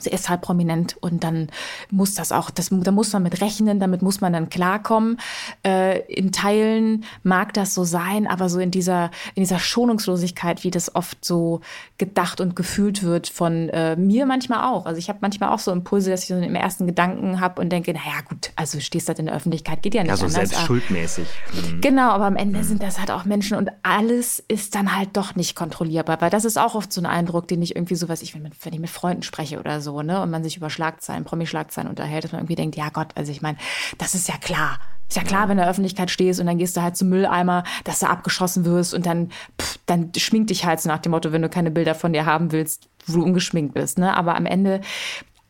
[0.00, 1.48] Sie ist halt prominent und dann
[1.90, 5.18] muss das auch, das, da muss man mit rechnen, damit muss man dann klarkommen.
[5.64, 10.70] Äh, in Teilen mag das so sein, aber so in dieser, in dieser Schonungslosigkeit, wie
[10.70, 11.60] das oft so
[11.98, 14.86] gedacht und gefühlt wird von äh, mir manchmal auch.
[14.86, 17.70] Also ich habe manchmal auch so Impulse, dass ich so im ersten Gedanken habe und
[17.70, 20.50] denke, naja gut, also stehst halt in der Öffentlichkeit, geht ja nicht Ja, so anders.
[20.50, 21.28] selbst schuldmäßig.
[21.52, 21.80] Mhm.
[21.80, 22.64] Genau, aber am Ende mhm.
[22.64, 26.44] sind das halt auch Menschen und alles ist dann halt doch nicht kontrollierbar, weil das
[26.44, 28.80] ist auch oft so ein Eindruck, den ich irgendwie so, was ich, wenn, wenn ich
[28.80, 32.40] mit Freunden spreche oder so, ne, und man sich über Schlagzeilen, Promi-Schlagzeilen unterhält, dass man
[32.40, 33.58] irgendwie denkt, ja Gott, also ich meine,
[33.98, 34.78] das ist ja klar.
[35.08, 37.10] Ist ja klar, wenn du in der Öffentlichkeit stehst und dann gehst du halt zum
[37.10, 41.10] Mülleimer, dass du abgeschossen wirst und dann, pff, dann schmink dich halt so nach dem
[41.10, 43.98] Motto, wenn du keine Bilder von dir haben willst, wo du ungeschminkt bist.
[43.98, 44.16] Ne?
[44.16, 44.80] Aber am Ende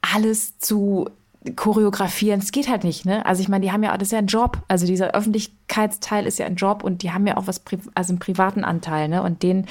[0.01, 1.09] alles zu
[1.57, 3.25] choreografieren, es geht halt nicht, ne?
[3.27, 4.63] Also ich meine, die haben ja, das ist ja ein Job.
[4.67, 7.63] Also dieser Öffentlichkeitsteil ist ja ein Job und die haben ja auch was,
[7.95, 9.23] also einen privaten Anteil, ne?
[9.23, 9.67] Und den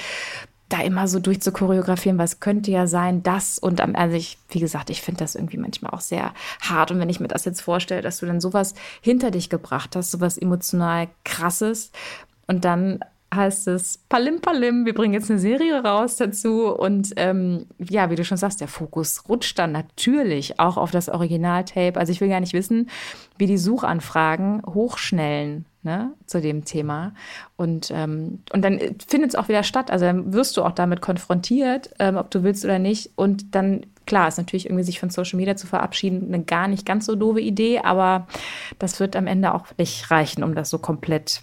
[0.68, 4.90] da immer so durchzuchoreografieren, es könnte ja sein, das und am, also ich, wie gesagt,
[4.90, 6.90] ich finde das irgendwie manchmal auch sehr hart.
[6.90, 10.10] Und wenn ich mir das jetzt vorstelle, dass du dann sowas hinter dich gebracht hast,
[10.10, 11.92] sowas emotional krasses
[12.46, 13.00] und dann
[13.34, 18.16] heißt es Palim Palim, wir bringen jetzt eine Serie raus dazu und ähm, ja, wie
[18.16, 21.98] du schon sagst, der Fokus rutscht dann natürlich auch auf das Originaltape.
[21.98, 22.88] Also ich will gar nicht wissen,
[23.36, 27.12] wie die Suchanfragen hochschnellen ne, zu dem Thema.
[27.56, 29.90] Und, ähm, und dann findet es auch wieder statt.
[29.90, 33.10] Also dann wirst du auch damit konfrontiert, ähm, ob du willst oder nicht.
[33.16, 36.86] Und dann, klar, ist natürlich irgendwie sich von Social Media zu verabschieden eine gar nicht
[36.86, 38.26] ganz so doofe Idee, aber
[38.78, 41.42] das wird am Ende auch nicht reichen, um das so komplett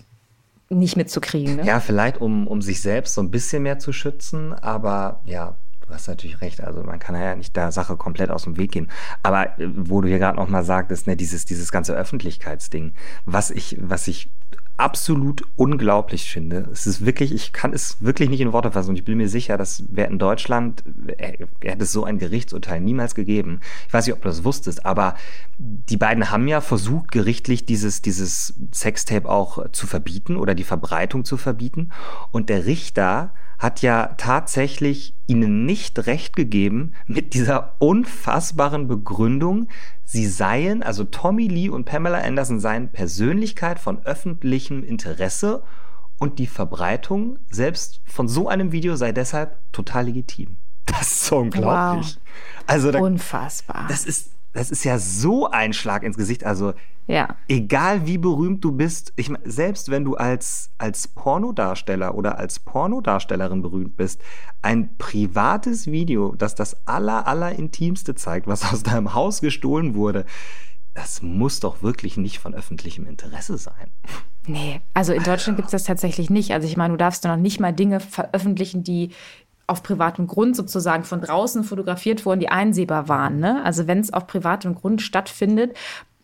[0.70, 1.58] nicht mitzukriegen.
[1.58, 1.66] Ne?
[1.66, 5.56] Ja, vielleicht um, um sich selbst so ein bisschen mehr zu schützen, aber ja,
[5.92, 6.62] du hast natürlich recht.
[6.62, 8.90] Also man kann ja nicht der Sache komplett aus dem Weg gehen.
[9.24, 12.94] Aber äh, wo du hier gerade noch mal sagtest, ne, dieses, dieses ganze Öffentlichkeitsding,
[13.26, 14.30] was ich, was ich
[14.78, 16.68] absolut unglaublich finde.
[16.72, 19.30] Es ist wirklich, ich kann es wirklich nicht in Worte fassen und ich bin mir
[19.30, 20.84] sicher, dass wer in Deutschland,
[21.18, 23.60] äh, hätte es so ein Gerichtsurteil niemals gegeben.
[23.88, 25.16] Ich weiß nicht, ob du das wusstest, aber
[25.60, 31.26] die beiden haben ja versucht, gerichtlich dieses, dieses Sextape auch zu verbieten oder die Verbreitung
[31.26, 31.92] zu verbieten.
[32.32, 39.68] Und der Richter hat ja tatsächlich ihnen nicht recht gegeben mit dieser unfassbaren Begründung,
[40.04, 45.62] sie seien, also Tommy Lee und Pamela Anderson seien Persönlichkeit von öffentlichem Interesse
[46.18, 50.58] und die Verbreitung selbst von so einem Video sei deshalb total legitim.
[50.88, 52.16] Das ist so unglaublich.
[52.16, 52.64] Wow.
[52.66, 53.86] Also da, Unfassbar.
[53.90, 56.44] Das ist das ist ja so ein Schlag ins Gesicht.
[56.44, 56.74] Also,
[57.08, 57.36] ja.
[57.48, 62.60] egal wie berühmt du bist, ich meine, selbst wenn du als, als Pornodarsteller oder als
[62.60, 64.22] Pornodarstellerin berühmt bist,
[64.62, 70.26] ein privates Video, das das aller, aller intimste zeigt, was aus deinem Haus gestohlen wurde,
[70.94, 73.92] das muss doch wirklich nicht von öffentlichem Interesse sein.
[74.46, 76.52] Nee, also in Deutschland gibt es das tatsächlich nicht.
[76.52, 79.12] Also ich meine, du darfst noch nicht mal Dinge veröffentlichen, die
[79.72, 83.40] auf privatem Grund sozusagen von draußen fotografiert wurden, die einsehbar waren.
[83.40, 83.64] Ne?
[83.64, 85.76] Also wenn es auf privatem Grund stattfindet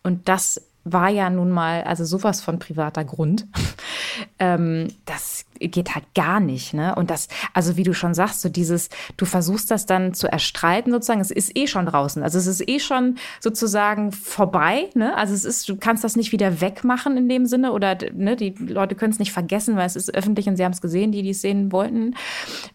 [0.04, 3.47] und das war ja nun mal, also sowas von privater Grund.
[4.39, 6.95] ähm, das geht halt gar nicht, ne?
[6.95, 10.91] Und das, also wie du schon sagst, so dieses, du versuchst das dann zu erstreiten
[10.91, 12.23] sozusagen, es ist eh schon draußen.
[12.23, 15.15] Also es ist eh schon sozusagen vorbei, ne?
[15.15, 18.52] Also es ist, du kannst das nicht wieder wegmachen in dem Sinne oder, ne, die
[18.60, 21.23] Leute können es nicht vergessen, weil es ist öffentlich und sie haben es gesehen, die,
[21.23, 22.15] die es sehen wollten.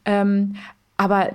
[0.05, 0.57] Ähm,
[1.03, 1.31] aber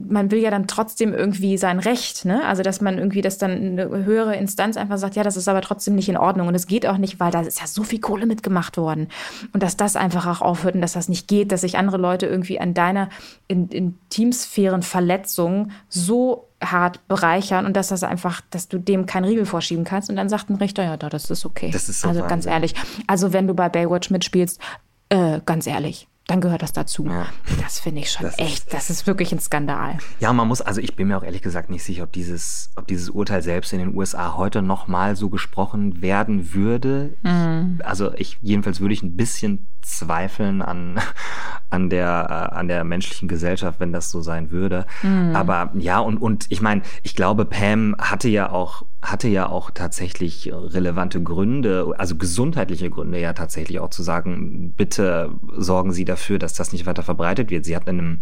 [0.00, 2.46] man will ja dann trotzdem irgendwie sein Recht, ne?
[2.46, 5.60] Also dass man irgendwie, dass dann eine höhere Instanz einfach sagt, ja, das ist aber
[5.60, 7.98] trotzdem nicht in Ordnung und es geht auch nicht, weil da ist ja so viel
[7.98, 9.08] Kohle mitgemacht worden
[9.52, 12.26] und dass das einfach auch aufhört und dass das nicht geht, dass sich andere Leute
[12.26, 13.08] irgendwie an deiner
[13.48, 19.82] in, Intimsphärenverletzung so hart bereichern und dass das einfach, dass du dem keinen Riegel vorschieben
[19.82, 21.70] kannst und dann sagt ein Richter, ja, das ist okay.
[21.72, 22.30] Das ist so also Wahnsinn.
[22.30, 22.74] ganz ehrlich,
[23.08, 24.60] also wenn du bei Baywatch mitspielst,
[25.08, 27.06] äh, ganz ehrlich, dann gehört das dazu.
[27.06, 27.26] Ja.
[27.62, 29.96] Das finde ich schon das echt, ist, das ist wirklich ein Skandal.
[30.20, 32.86] Ja, man muss, also ich bin mir auch ehrlich gesagt nicht sicher, ob dieses, ob
[32.86, 37.14] dieses Urteil selbst in den USA heute nochmal so gesprochen werden würde.
[37.22, 37.80] Mhm.
[37.82, 41.00] Also ich, jedenfalls würde ich ein bisschen zweifeln an,
[41.70, 44.86] an der, äh, an der menschlichen Gesellschaft, wenn das so sein würde.
[45.02, 45.34] Mhm.
[45.34, 49.70] Aber ja, und, und ich meine, ich glaube, Pam hatte ja auch, hatte ja auch
[49.70, 56.40] tatsächlich relevante Gründe, also gesundheitliche Gründe ja tatsächlich auch zu sagen, bitte sorgen Sie dafür,
[56.40, 57.64] dass das nicht weiter verbreitet wird.
[57.64, 58.20] Sie hat in einem,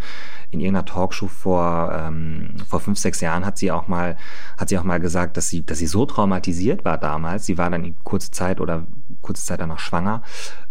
[0.50, 4.18] in irgendeiner Talkshow vor, ähm, vor fünf, sechs Jahren hat sie auch mal,
[4.58, 7.46] hat sie auch mal gesagt, dass sie, dass sie so traumatisiert war damals.
[7.46, 8.86] Sie war dann in kurze Zeit oder
[9.22, 10.22] kurze Zeit danach schwanger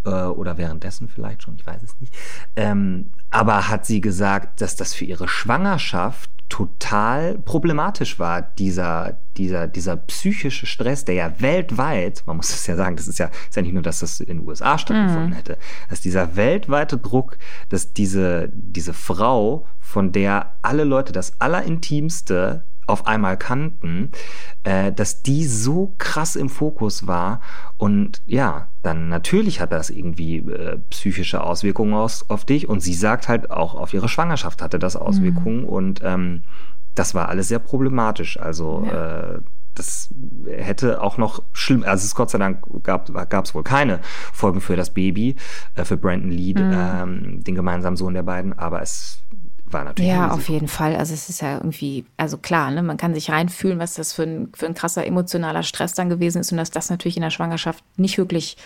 [0.04, 2.14] äh, oder währenddessen vielleicht schon, ich weiß es nicht.
[2.54, 9.66] Ähm, aber hat sie gesagt, dass das für ihre Schwangerschaft total problematisch war, dieser, dieser,
[9.66, 13.56] dieser psychische Stress, der ja weltweit, man muss es ja sagen, das ist ja, ist
[13.56, 15.34] ja nicht nur, dass das in den USA stattgefunden mhm.
[15.34, 15.58] hätte,
[15.90, 23.06] dass dieser weltweite Druck, dass diese, diese Frau, von der alle Leute das Allerintimste auf
[23.06, 24.10] einmal kannten,
[24.62, 27.40] äh, dass die so krass im Fokus war.
[27.76, 32.68] Und ja, dann natürlich hat das irgendwie äh, psychische Auswirkungen aus, auf dich.
[32.68, 35.62] Und sie sagt halt auch auf ihre Schwangerschaft hatte das Auswirkungen.
[35.62, 35.68] Mhm.
[35.68, 36.42] Und ähm,
[36.94, 38.38] das war alles sehr problematisch.
[38.38, 39.34] Also ja.
[39.34, 39.40] äh,
[39.74, 40.08] das
[40.46, 44.00] hätte auch noch schlimm, also es Gott sei Dank gab es wohl keine
[44.32, 45.36] Folgen für das Baby,
[45.74, 46.72] äh, für Brandon Lee, mhm.
[46.72, 49.18] ähm, den gemeinsamen Sohn der beiden, aber es
[49.72, 50.10] war natürlich.
[50.10, 50.96] Ja, auf jeden Fall.
[50.96, 54.22] Also es ist ja irgendwie, also klar, ne, man kann sich reinfühlen, was das für
[54.22, 57.30] ein, für ein krasser emotionaler Stress dann gewesen ist und dass das natürlich in der
[57.30, 58.56] Schwangerschaft nicht wirklich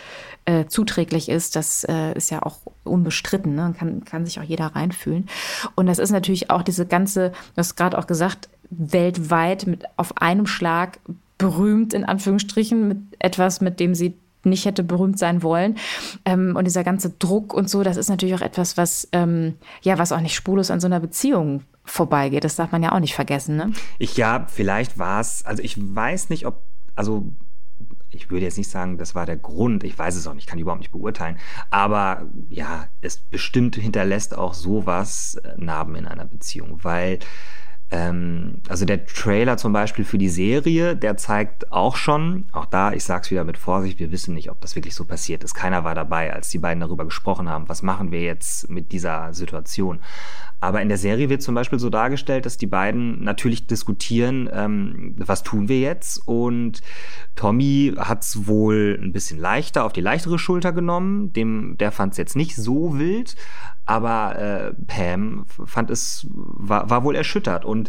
[0.44, 3.54] äh, zuträglich ist, das äh, ist ja auch unbestritten.
[3.54, 3.74] Ne?
[3.78, 5.28] Kann, kann sich auch jeder reinfühlen.
[5.74, 10.18] Und das ist natürlich auch diese ganze, du hast gerade auch gesagt, weltweit mit auf
[10.18, 11.00] einem Schlag
[11.38, 15.76] berühmt in Anführungsstrichen mit etwas, mit dem sie nicht hätte berühmt sein wollen.
[16.24, 19.98] Ähm, und dieser ganze Druck und so, das ist natürlich auch etwas, was, ähm, ja,
[19.98, 22.44] was auch nicht spurlos an so einer Beziehung vorbeigeht.
[22.44, 23.72] Das darf man ja auch nicht vergessen, ne?
[23.98, 26.62] Ich ja, vielleicht war es, also ich weiß nicht, ob,
[26.94, 27.32] also
[28.10, 30.58] ich würde jetzt nicht sagen, das war der Grund, ich weiß es auch nicht, kann
[30.58, 31.38] überhaupt nicht beurteilen,
[31.70, 37.20] aber ja, es bestimmt hinterlässt auch sowas äh, Narben in einer Beziehung, weil
[37.90, 42.92] ähm, also der Trailer zum Beispiel für die Serie, der zeigt auch schon, auch da,
[42.92, 45.54] ich sag's wieder mit Vorsicht, wir wissen nicht, ob das wirklich so passiert ist.
[45.54, 49.34] Keiner war dabei, als die beiden darüber gesprochen haben, was machen wir jetzt mit dieser
[49.34, 50.00] Situation.
[50.62, 55.14] Aber in der Serie wird zum Beispiel so dargestellt, dass die beiden natürlich diskutieren, ähm,
[55.16, 56.20] was tun wir jetzt?
[56.28, 56.82] Und
[57.34, 61.32] Tommy hat's wohl ein bisschen leichter auf die leichtere Schulter genommen.
[61.32, 63.36] Dem, der fand's jetzt nicht so wild.
[63.86, 67.64] Aber äh, Pam fand es, war, war wohl erschüttert.
[67.64, 67.79] Und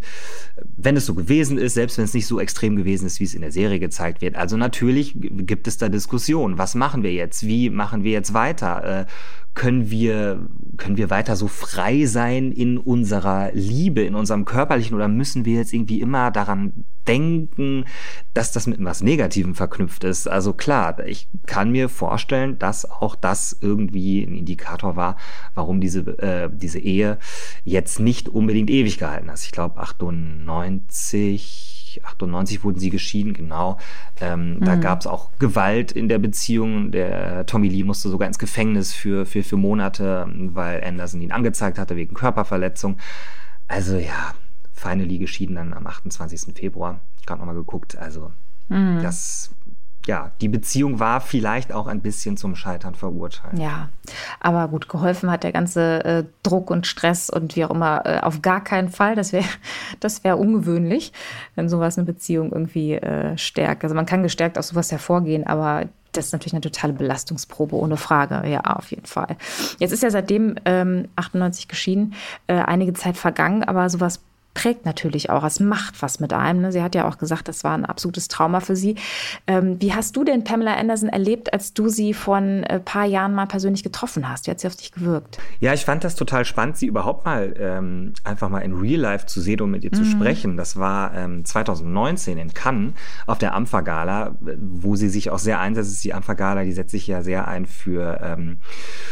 [0.77, 3.34] wenn es so gewesen ist, selbst wenn es nicht so extrem gewesen ist, wie es
[3.34, 6.58] in der Serie gezeigt wird, also natürlich gibt es da Diskussionen.
[6.58, 7.45] Was machen wir jetzt?
[7.45, 9.01] Wie machen wir jetzt weiter?
[9.01, 9.06] Äh,
[9.54, 15.10] können wir, können wir weiter so frei sein in unserer Liebe, in unserem körperlichen oder
[15.10, 17.85] müssen wir jetzt irgendwie immer daran denken,
[18.33, 20.27] dass das mit was Negativem verknüpft ist?
[20.27, 25.17] Also klar, ich kann mir vorstellen, dass auch das irgendwie ein Indikator war,
[25.55, 27.17] warum diese, äh, diese Ehe
[27.63, 29.39] jetzt nicht unbedingt ewig gehalten hat.
[29.39, 31.71] Ich glaube 98
[32.03, 33.77] 98 wurden sie geschieden, genau.
[34.19, 34.65] Ähm, mhm.
[34.65, 36.91] Da gab es auch Gewalt in der Beziehung.
[36.91, 41.77] Der Tommy Lee musste sogar ins Gefängnis für, für, für Monate, weil Anderson ihn angezeigt
[41.77, 42.97] hatte wegen Körperverletzung.
[43.67, 44.33] Also ja,
[44.81, 46.55] finally geschieden dann am 28.
[46.55, 46.99] Februar.
[47.25, 47.97] Gerade nochmal geguckt.
[47.97, 48.31] Also
[48.69, 48.99] mhm.
[49.01, 49.51] das
[50.07, 53.59] ja, die Beziehung war vielleicht auch ein bisschen zum Scheitern verurteilt.
[53.59, 53.89] Ja,
[54.39, 58.19] aber gut, geholfen hat der ganze äh, Druck und Stress und wie auch immer äh,
[58.21, 59.15] auf gar keinen Fall.
[59.15, 59.45] Das wäre
[59.99, 61.13] das wär ungewöhnlich,
[61.55, 63.83] wenn sowas eine Beziehung irgendwie äh, stärkt.
[63.83, 67.95] Also man kann gestärkt aus sowas hervorgehen, aber das ist natürlich eine totale Belastungsprobe, ohne
[67.95, 68.49] Frage.
[68.49, 69.37] Ja, auf jeden Fall.
[69.79, 72.15] Jetzt ist ja seitdem ähm, 98 geschieden,
[72.47, 74.19] äh, einige Zeit vergangen, aber sowas
[74.53, 76.61] prägt natürlich auch, es macht was mit einem.
[76.61, 76.71] Ne?
[76.71, 78.95] Sie hat ja auch gesagt, das war ein absolutes Trauma für sie.
[79.47, 83.05] Ähm, wie hast du denn Pamela Anderson erlebt, als du sie vor ein äh, paar
[83.05, 84.47] Jahren mal persönlich getroffen hast?
[84.47, 85.39] Wie hat sie auf dich gewirkt?
[85.59, 89.25] Ja, ich fand das total spannend, sie überhaupt mal ähm, einfach mal in Real Life
[89.25, 89.95] zu sehen und mit ihr mhm.
[89.95, 90.57] zu sprechen.
[90.57, 92.93] Das war ähm, 2019 in Cannes
[93.27, 96.03] auf der AMFA-Gala, wo sie sich auch sehr einsetzt.
[96.03, 98.57] Die AMFA-Gala, die setzt sich ja sehr ein für, ähm,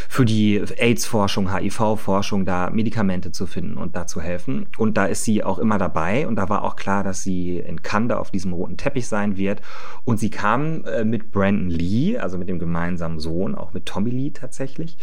[0.08, 4.66] für die AIDS-Forschung, HIV-Forschung, da Medikamente zu finden und da zu helfen.
[4.76, 7.58] Und da ist sie sie auch immer dabei und da war auch klar, dass sie
[7.58, 9.60] in Kanda auf diesem roten Teppich sein wird.
[10.04, 14.10] Und sie kam äh, mit Brandon Lee, also mit dem gemeinsamen Sohn, auch mit Tommy
[14.10, 14.98] Lee tatsächlich.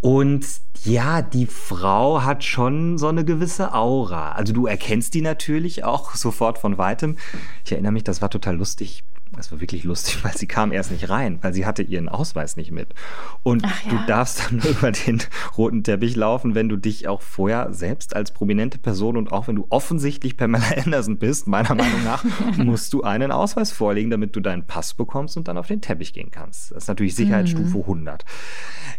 [0.00, 0.44] Und
[0.84, 4.32] ja, die Frau hat schon so eine gewisse Aura.
[4.32, 7.16] Also du erkennst die natürlich auch sofort von weitem.
[7.64, 9.02] Ich erinnere mich, das war total lustig
[9.36, 12.56] Das war wirklich lustig, weil sie kam erst nicht rein, weil sie hatte ihren Ausweis
[12.56, 12.94] nicht mit.
[13.42, 13.72] Und ja.
[13.90, 15.22] du darfst dann über den
[15.56, 19.56] roten Teppich laufen, wenn du dich auch vorher selbst als prominente Person und auch wenn
[19.56, 22.24] du offensichtlich Pamela Anderson bist, meiner Meinung nach,
[22.56, 26.12] musst du einen Ausweis vorlegen, damit du deinen Pass bekommst und dann auf den Teppich
[26.12, 26.70] gehen kannst.
[26.70, 27.82] Das ist natürlich Sicherheitsstufe mhm.
[27.82, 28.24] 100.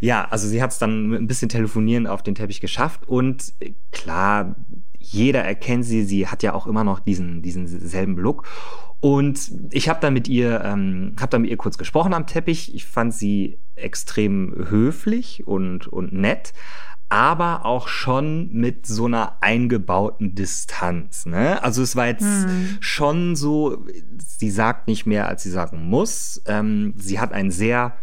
[0.02, 3.54] Ja, also sie hat es dann mit ein bisschen Telefonieren auf den Teppich geschafft und
[3.60, 4.56] äh, klar,
[5.06, 8.48] jeder erkennt sie, sie hat ja auch immer noch diesen, diesen selben Look.
[9.00, 12.74] Und ich habe dann mit ihr, ähm, habe dann mit ihr kurz gesprochen am Teppich.
[12.74, 16.54] Ich fand sie extrem höflich und, und nett,
[17.10, 21.26] aber auch schon mit so einer eingebauten Distanz.
[21.26, 21.62] Ne?
[21.64, 22.78] Also es war jetzt hm.
[22.80, 23.86] schon so,
[24.18, 26.42] sie sagt nicht mehr, als sie sagen muss.
[26.46, 27.94] Ähm, sie hat ein sehr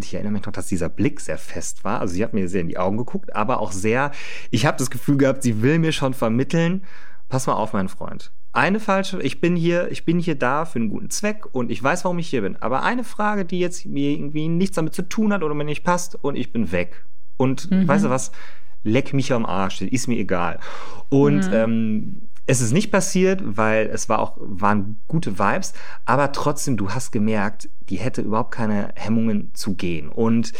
[0.00, 2.00] ich erinnere mich noch, dass dieser Blick sehr fest war.
[2.00, 4.12] Also sie hat mir sehr in die Augen geguckt, aber auch sehr,
[4.50, 6.84] ich habe das Gefühl gehabt, sie will mir schon vermitteln,
[7.28, 8.32] pass mal auf, mein Freund.
[8.52, 11.82] Eine falsche, ich bin hier, ich bin hier da für einen guten Zweck und ich
[11.82, 12.56] weiß, warum ich hier bin.
[12.56, 15.84] Aber eine Frage, die jetzt mir irgendwie nichts damit zu tun hat oder mir nicht
[15.84, 17.04] passt und ich bin weg.
[17.36, 17.86] Und mhm.
[17.86, 18.32] weißt du was?
[18.82, 20.60] Leck mich am Arsch, ist mir egal.
[21.08, 21.52] Und mhm.
[21.52, 25.72] ähm, es ist nicht passiert, weil es war auch, waren gute Vibes,
[26.04, 30.08] aber trotzdem, du hast gemerkt, die hätte überhaupt keine Hemmungen zu gehen.
[30.08, 30.52] Und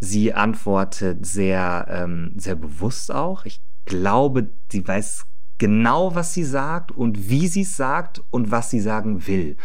[0.00, 3.44] sie antwortet sehr, ähm, sehr bewusst auch.
[3.44, 5.24] Ich glaube, sie weiß
[5.58, 9.56] genau, was sie sagt und wie sie es sagt und was sie sagen will.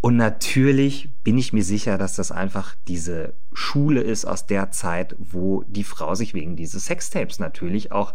[0.00, 5.14] Und natürlich bin ich mir sicher, dass das einfach diese Schule ist aus der Zeit,
[5.18, 8.12] wo die Frau sich wegen dieses Sextapes natürlich auch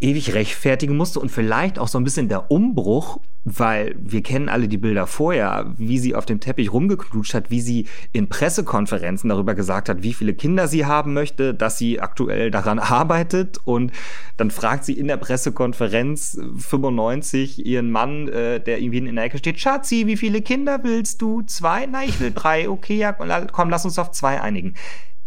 [0.00, 4.68] ewig rechtfertigen musste und vielleicht auch so ein bisschen der Umbruch, weil wir kennen alle
[4.68, 9.54] die Bilder vorher, wie sie auf dem Teppich rumgeknutscht hat, wie sie in Pressekonferenzen darüber
[9.54, 13.92] gesagt hat, wie viele Kinder sie haben möchte, dass sie aktuell daran arbeitet und
[14.36, 19.38] dann fragt sie in der Pressekonferenz 95 ihren Mann, äh, der irgendwie in der Ecke
[19.38, 21.42] steht, Schatzi, wie viele Kinder willst du?
[21.42, 21.86] Zwei?
[21.86, 22.68] Nein, ich will drei.
[22.68, 24.74] Okay, ja, komm, lass uns auf zwei einigen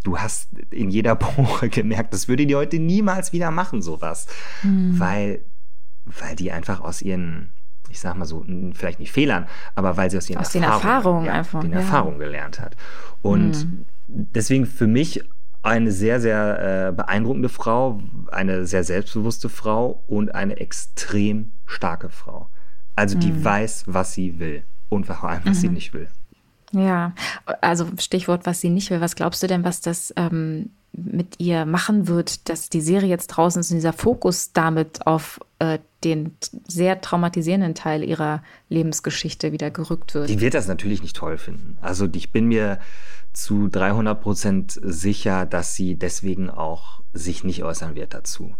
[0.03, 4.27] du hast in jeder Pore gemerkt, das würde die heute niemals wieder machen, sowas.
[4.61, 4.99] Mhm.
[4.99, 5.45] Weil,
[6.05, 7.53] weil die einfach aus ihren,
[7.89, 10.85] ich sag mal so, vielleicht nicht Fehlern, aber weil sie aus ihren aus Erfahrungen, den
[10.85, 11.79] Erfahrungen ja, einfach, den ja.
[11.79, 12.75] Erfahrungen gelernt hat.
[13.21, 13.85] Und mhm.
[14.07, 15.23] deswegen für mich
[15.63, 22.49] eine sehr, sehr äh, beeindruckende Frau, eine sehr selbstbewusste Frau und eine extrem starke Frau.
[22.95, 23.43] Also die mhm.
[23.43, 25.75] weiß, was sie will und vor allem, was sie mhm.
[25.75, 26.09] nicht will.
[26.73, 27.13] Ja,
[27.61, 28.99] also Stichwort, was sie nicht will.
[28.99, 33.27] Was glaubst du denn, was das ähm, mit ihr machen wird, dass die Serie jetzt
[33.27, 36.35] draußen ist und dieser Fokus damit auf äh, den
[36.67, 40.29] sehr traumatisierenden Teil ihrer Lebensgeschichte wieder gerückt wird?
[40.29, 41.77] Die wird das natürlich nicht toll finden.
[41.81, 42.79] Also ich bin mir
[43.33, 48.55] zu 300 Prozent sicher, dass sie deswegen auch sich nicht äußern wird dazu.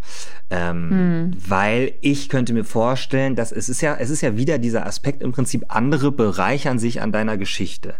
[0.49, 1.31] Ähm, hm.
[1.47, 5.21] Weil ich könnte mir vorstellen, dass es ist ja, es ist ja wieder dieser Aspekt
[5.21, 7.95] im Prinzip, andere bereichern sich an deiner Geschichte.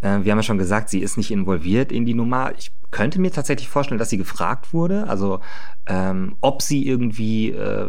[0.00, 2.52] Äh, wir haben ja schon gesagt, sie ist nicht involviert in die Nummer.
[2.58, 5.40] Ich könnte mir tatsächlich vorstellen, dass sie gefragt wurde, also
[5.86, 7.88] ähm, ob sie irgendwie äh,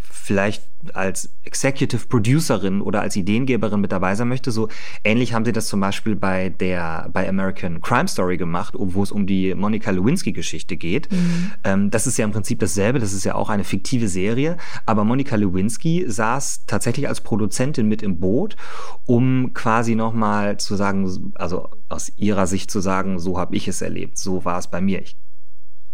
[0.00, 4.50] vielleicht als Executive Producerin oder als Ideengeberin mit dabei sein möchte.
[4.50, 4.68] So
[5.04, 9.12] ähnlich haben sie das zum Beispiel bei der bei American Crime Story gemacht, wo es
[9.12, 11.10] um die Monica Lewinsky-Geschichte geht.
[11.10, 11.47] Mhm.
[11.64, 12.98] Ähm, das ist ja im Prinzip dasselbe.
[12.98, 14.56] Das ist ja auch eine fiktive Serie,
[14.86, 18.56] aber Monica Lewinsky saß tatsächlich als Produzentin mit im Boot,
[19.04, 23.82] um quasi nochmal zu sagen, also aus ihrer Sicht zu sagen, so habe ich es
[23.82, 25.02] erlebt, so war es bei mir.
[25.02, 25.16] Ich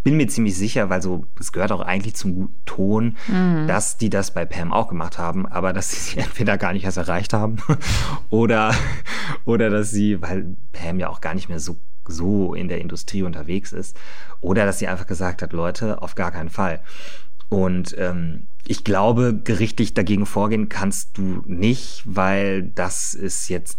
[0.05, 3.65] bin mir ziemlich sicher, weil so, es gehört auch eigentlich zum guten Ton, mhm.
[3.67, 6.85] dass die das bei Pam auch gemacht haben, aber dass sie sie entweder gar nicht
[6.85, 7.57] erst erreicht haben
[8.29, 8.73] oder,
[9.45, 13.23] oder dass sie, weil Pam ja auch gar nicht mehr so, so in der Industrie
[13.23, 13.97] unterwegs ist,
[14.41, 16.81] oder dass sie einfach gesagt hat, Leute, auf gar keinen Fall.
[17.55, 23.77] Und ähm, ich glaube, gerichtlich dagegen vorgehen kannst du nicht, weil das ist jetzt,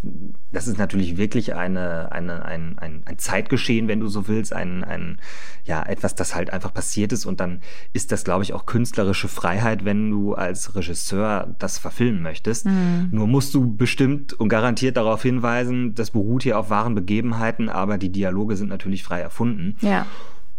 [0.50, 4.82] das ist natürlich wirklich eine, eine, ein, ein, ein Zeitgeschehen, wenn du so willst, ein,
[4.82, 5.18] ein,
[5.64, 7.60] ja, etwas, das halt einfach passiert ist und dann
[7.92, 12.64] ist das, glaube ich, auch künstlerische Freiheit, wenn du als Regisseur das verfilmen möchtest.
[12.64, 13.08] Mhm.
[13.10, 17.98] Nur musst du bestimmt und garantiert darauf hinweisen, das beruht hier auf wahren Begebenheiten, aber
[17.98, 19.76] die Dialoge sind natürlich frei erfunden.
[19.82, 20.06] Ja.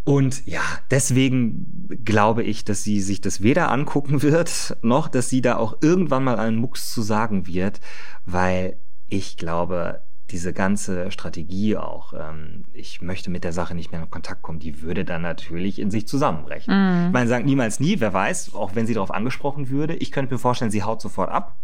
[0.07, 5.41] Und ja, deswegen glaube ich, dass sie sich das weder angucken wird, noch dass sie
[5.41, 7.81] da auch irgendwann mal einen Mucks zu sagen wird,
[8.25, 8.77] weil
[9.09, 14.09] ich glaube, diese ganze Strategie auch, ähm, ich möchte mit der Sache nicht mehr in
[14.09, 16.73] Kontakt kommen, die würde dann natürlich in sich zusammenbrechen.
[16.73, 17.07] Mm.
[17.07, 19.95] Ich meine, sagen niemals nie, wer weiß, auch wenn sie darauf angesprochen würde.
[19.95, 21.57] Ich könnte mir vorstellen, sie haut sofort ab.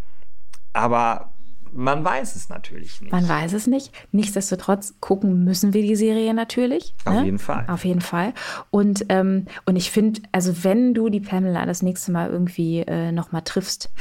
[0.74, 1.33] Aber
[1.74, 3.12] man weiß es natürlich nicht.
[3.12, 3.92] Man weiß es nicht.
[4.12, 6.94] Nichtsdestotrotz gucken müssen wir die Serie natürlich.
[7.06, 7.26] Auf ne?
[7.26, 7.66] jeden Fall.
[7.68, 8.34] Auf jeden Fall.
[8.70, 13.12] Und, ähm, und ich finde, also wenn du die Pamela das nächste Mal irgendwie äh,
[13.12, 13.92] nochmal triffst,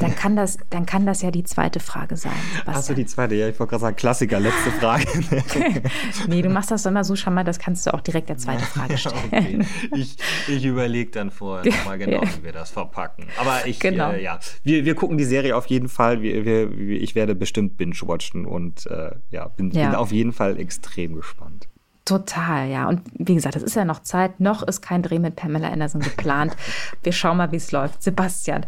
[0.00, 2.32] dann kann, das, dann kann das ja die zweite Frage sein.
[2.66, 5.04] Achso, die zweite, ja, ich wollte gerade sagen, Klassiker, letzte Frage.
[6.28, 8.98] nee, du machst das immer so charmant, das kannst du auch direkt der zweite Frage
[8.98, 9.16] stellen.
[9.26, 9.66] okay.
[9.94, 10.16] Ich,
[10.48, 13.26] ich überlege dann vorher nochmal genau, wie wir das verpacken.
[13.38, 14.12] Aber ich, genau.
[14.12, 16.22] äh, ja, wir, wir gucken die Serie auf jeden Fall.
[16.22, 19.90] Wir, wir, ich werde bestimmt binge-watchen und äh, ja, bin, ja.
[19.90, 21.68] bin auf jeden Fall extrem gespannt.
[22.06, 22.88] Total, ja.
[22.88, 24.40] Und wie gesagt, es ist ja noch Zeit.
[24.40, 26.56] Noch ist kein Dreh mit Pamela Anderson geplant.
[27.02, 28.02] Wir schauen mal, wie es läuft.
[28.02, 28.64] Sebastian,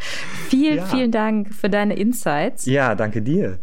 [0.50, 0.84] vielen, ja.
[0.84, 2.66] vielen Dank für deine Insights.
[2.66, 3.58] Ja, danke dir.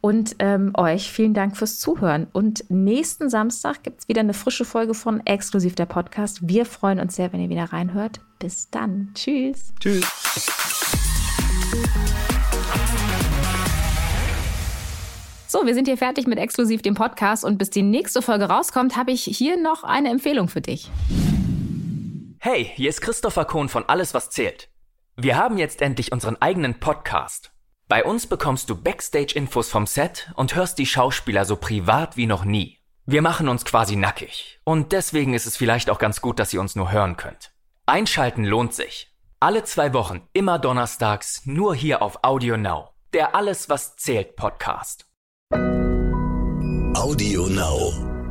[0.00, 2.26] Und ähm, euch vielen Dank fürs Zuhören.
[2.32, 6.48] Und nächsten Samstag gibt es wieder eine frische Folge von Exklusiv der Podcast.
[6.48, 8.20] Wir freuen uns sehr, wenn ihr wieder reinhört.
[8.38, 9.10] Bis dann.
[9.14, 9.74] Tschüss.
[9.78, 10.06] Tschüss.
[15.52, 18.96] So, wir sind hier fertig mit exklusiv dem Podcast und bis die nächste Folge rauskommt,
[18.96, 20.90] habe ich hier noch eine Empfehlung für dich.
[22.38, 24.70] Hey, hier ist Christopher Kohn von Alles, was zählt.
[25.14, 27.52] Wir haben jetzt endlich unseren eigenen Podcast.
[27.86, 32.46] Bei uns bekommst du Backstage-Infos vom Set und hörst die Schauspieler so privat wie noch
[32.46, 32.78] nie.
[33.04, 34.58] Wir machen uns quasi nackig.
[34.64, 37.52] Und deswegen ist es vielleicht auch ganz gut, dass ihr uns nur hören könnt.
[37.84, 39.14] Einschalten lohnt sich.
[39.38, 42.94] Alle zwei Wochen, immer donnerstags, nur hier auf Audio Now.
[43.12, 45.11] Der Alles, was zählt Podcast.
[46.96, 48.21] Audio Now.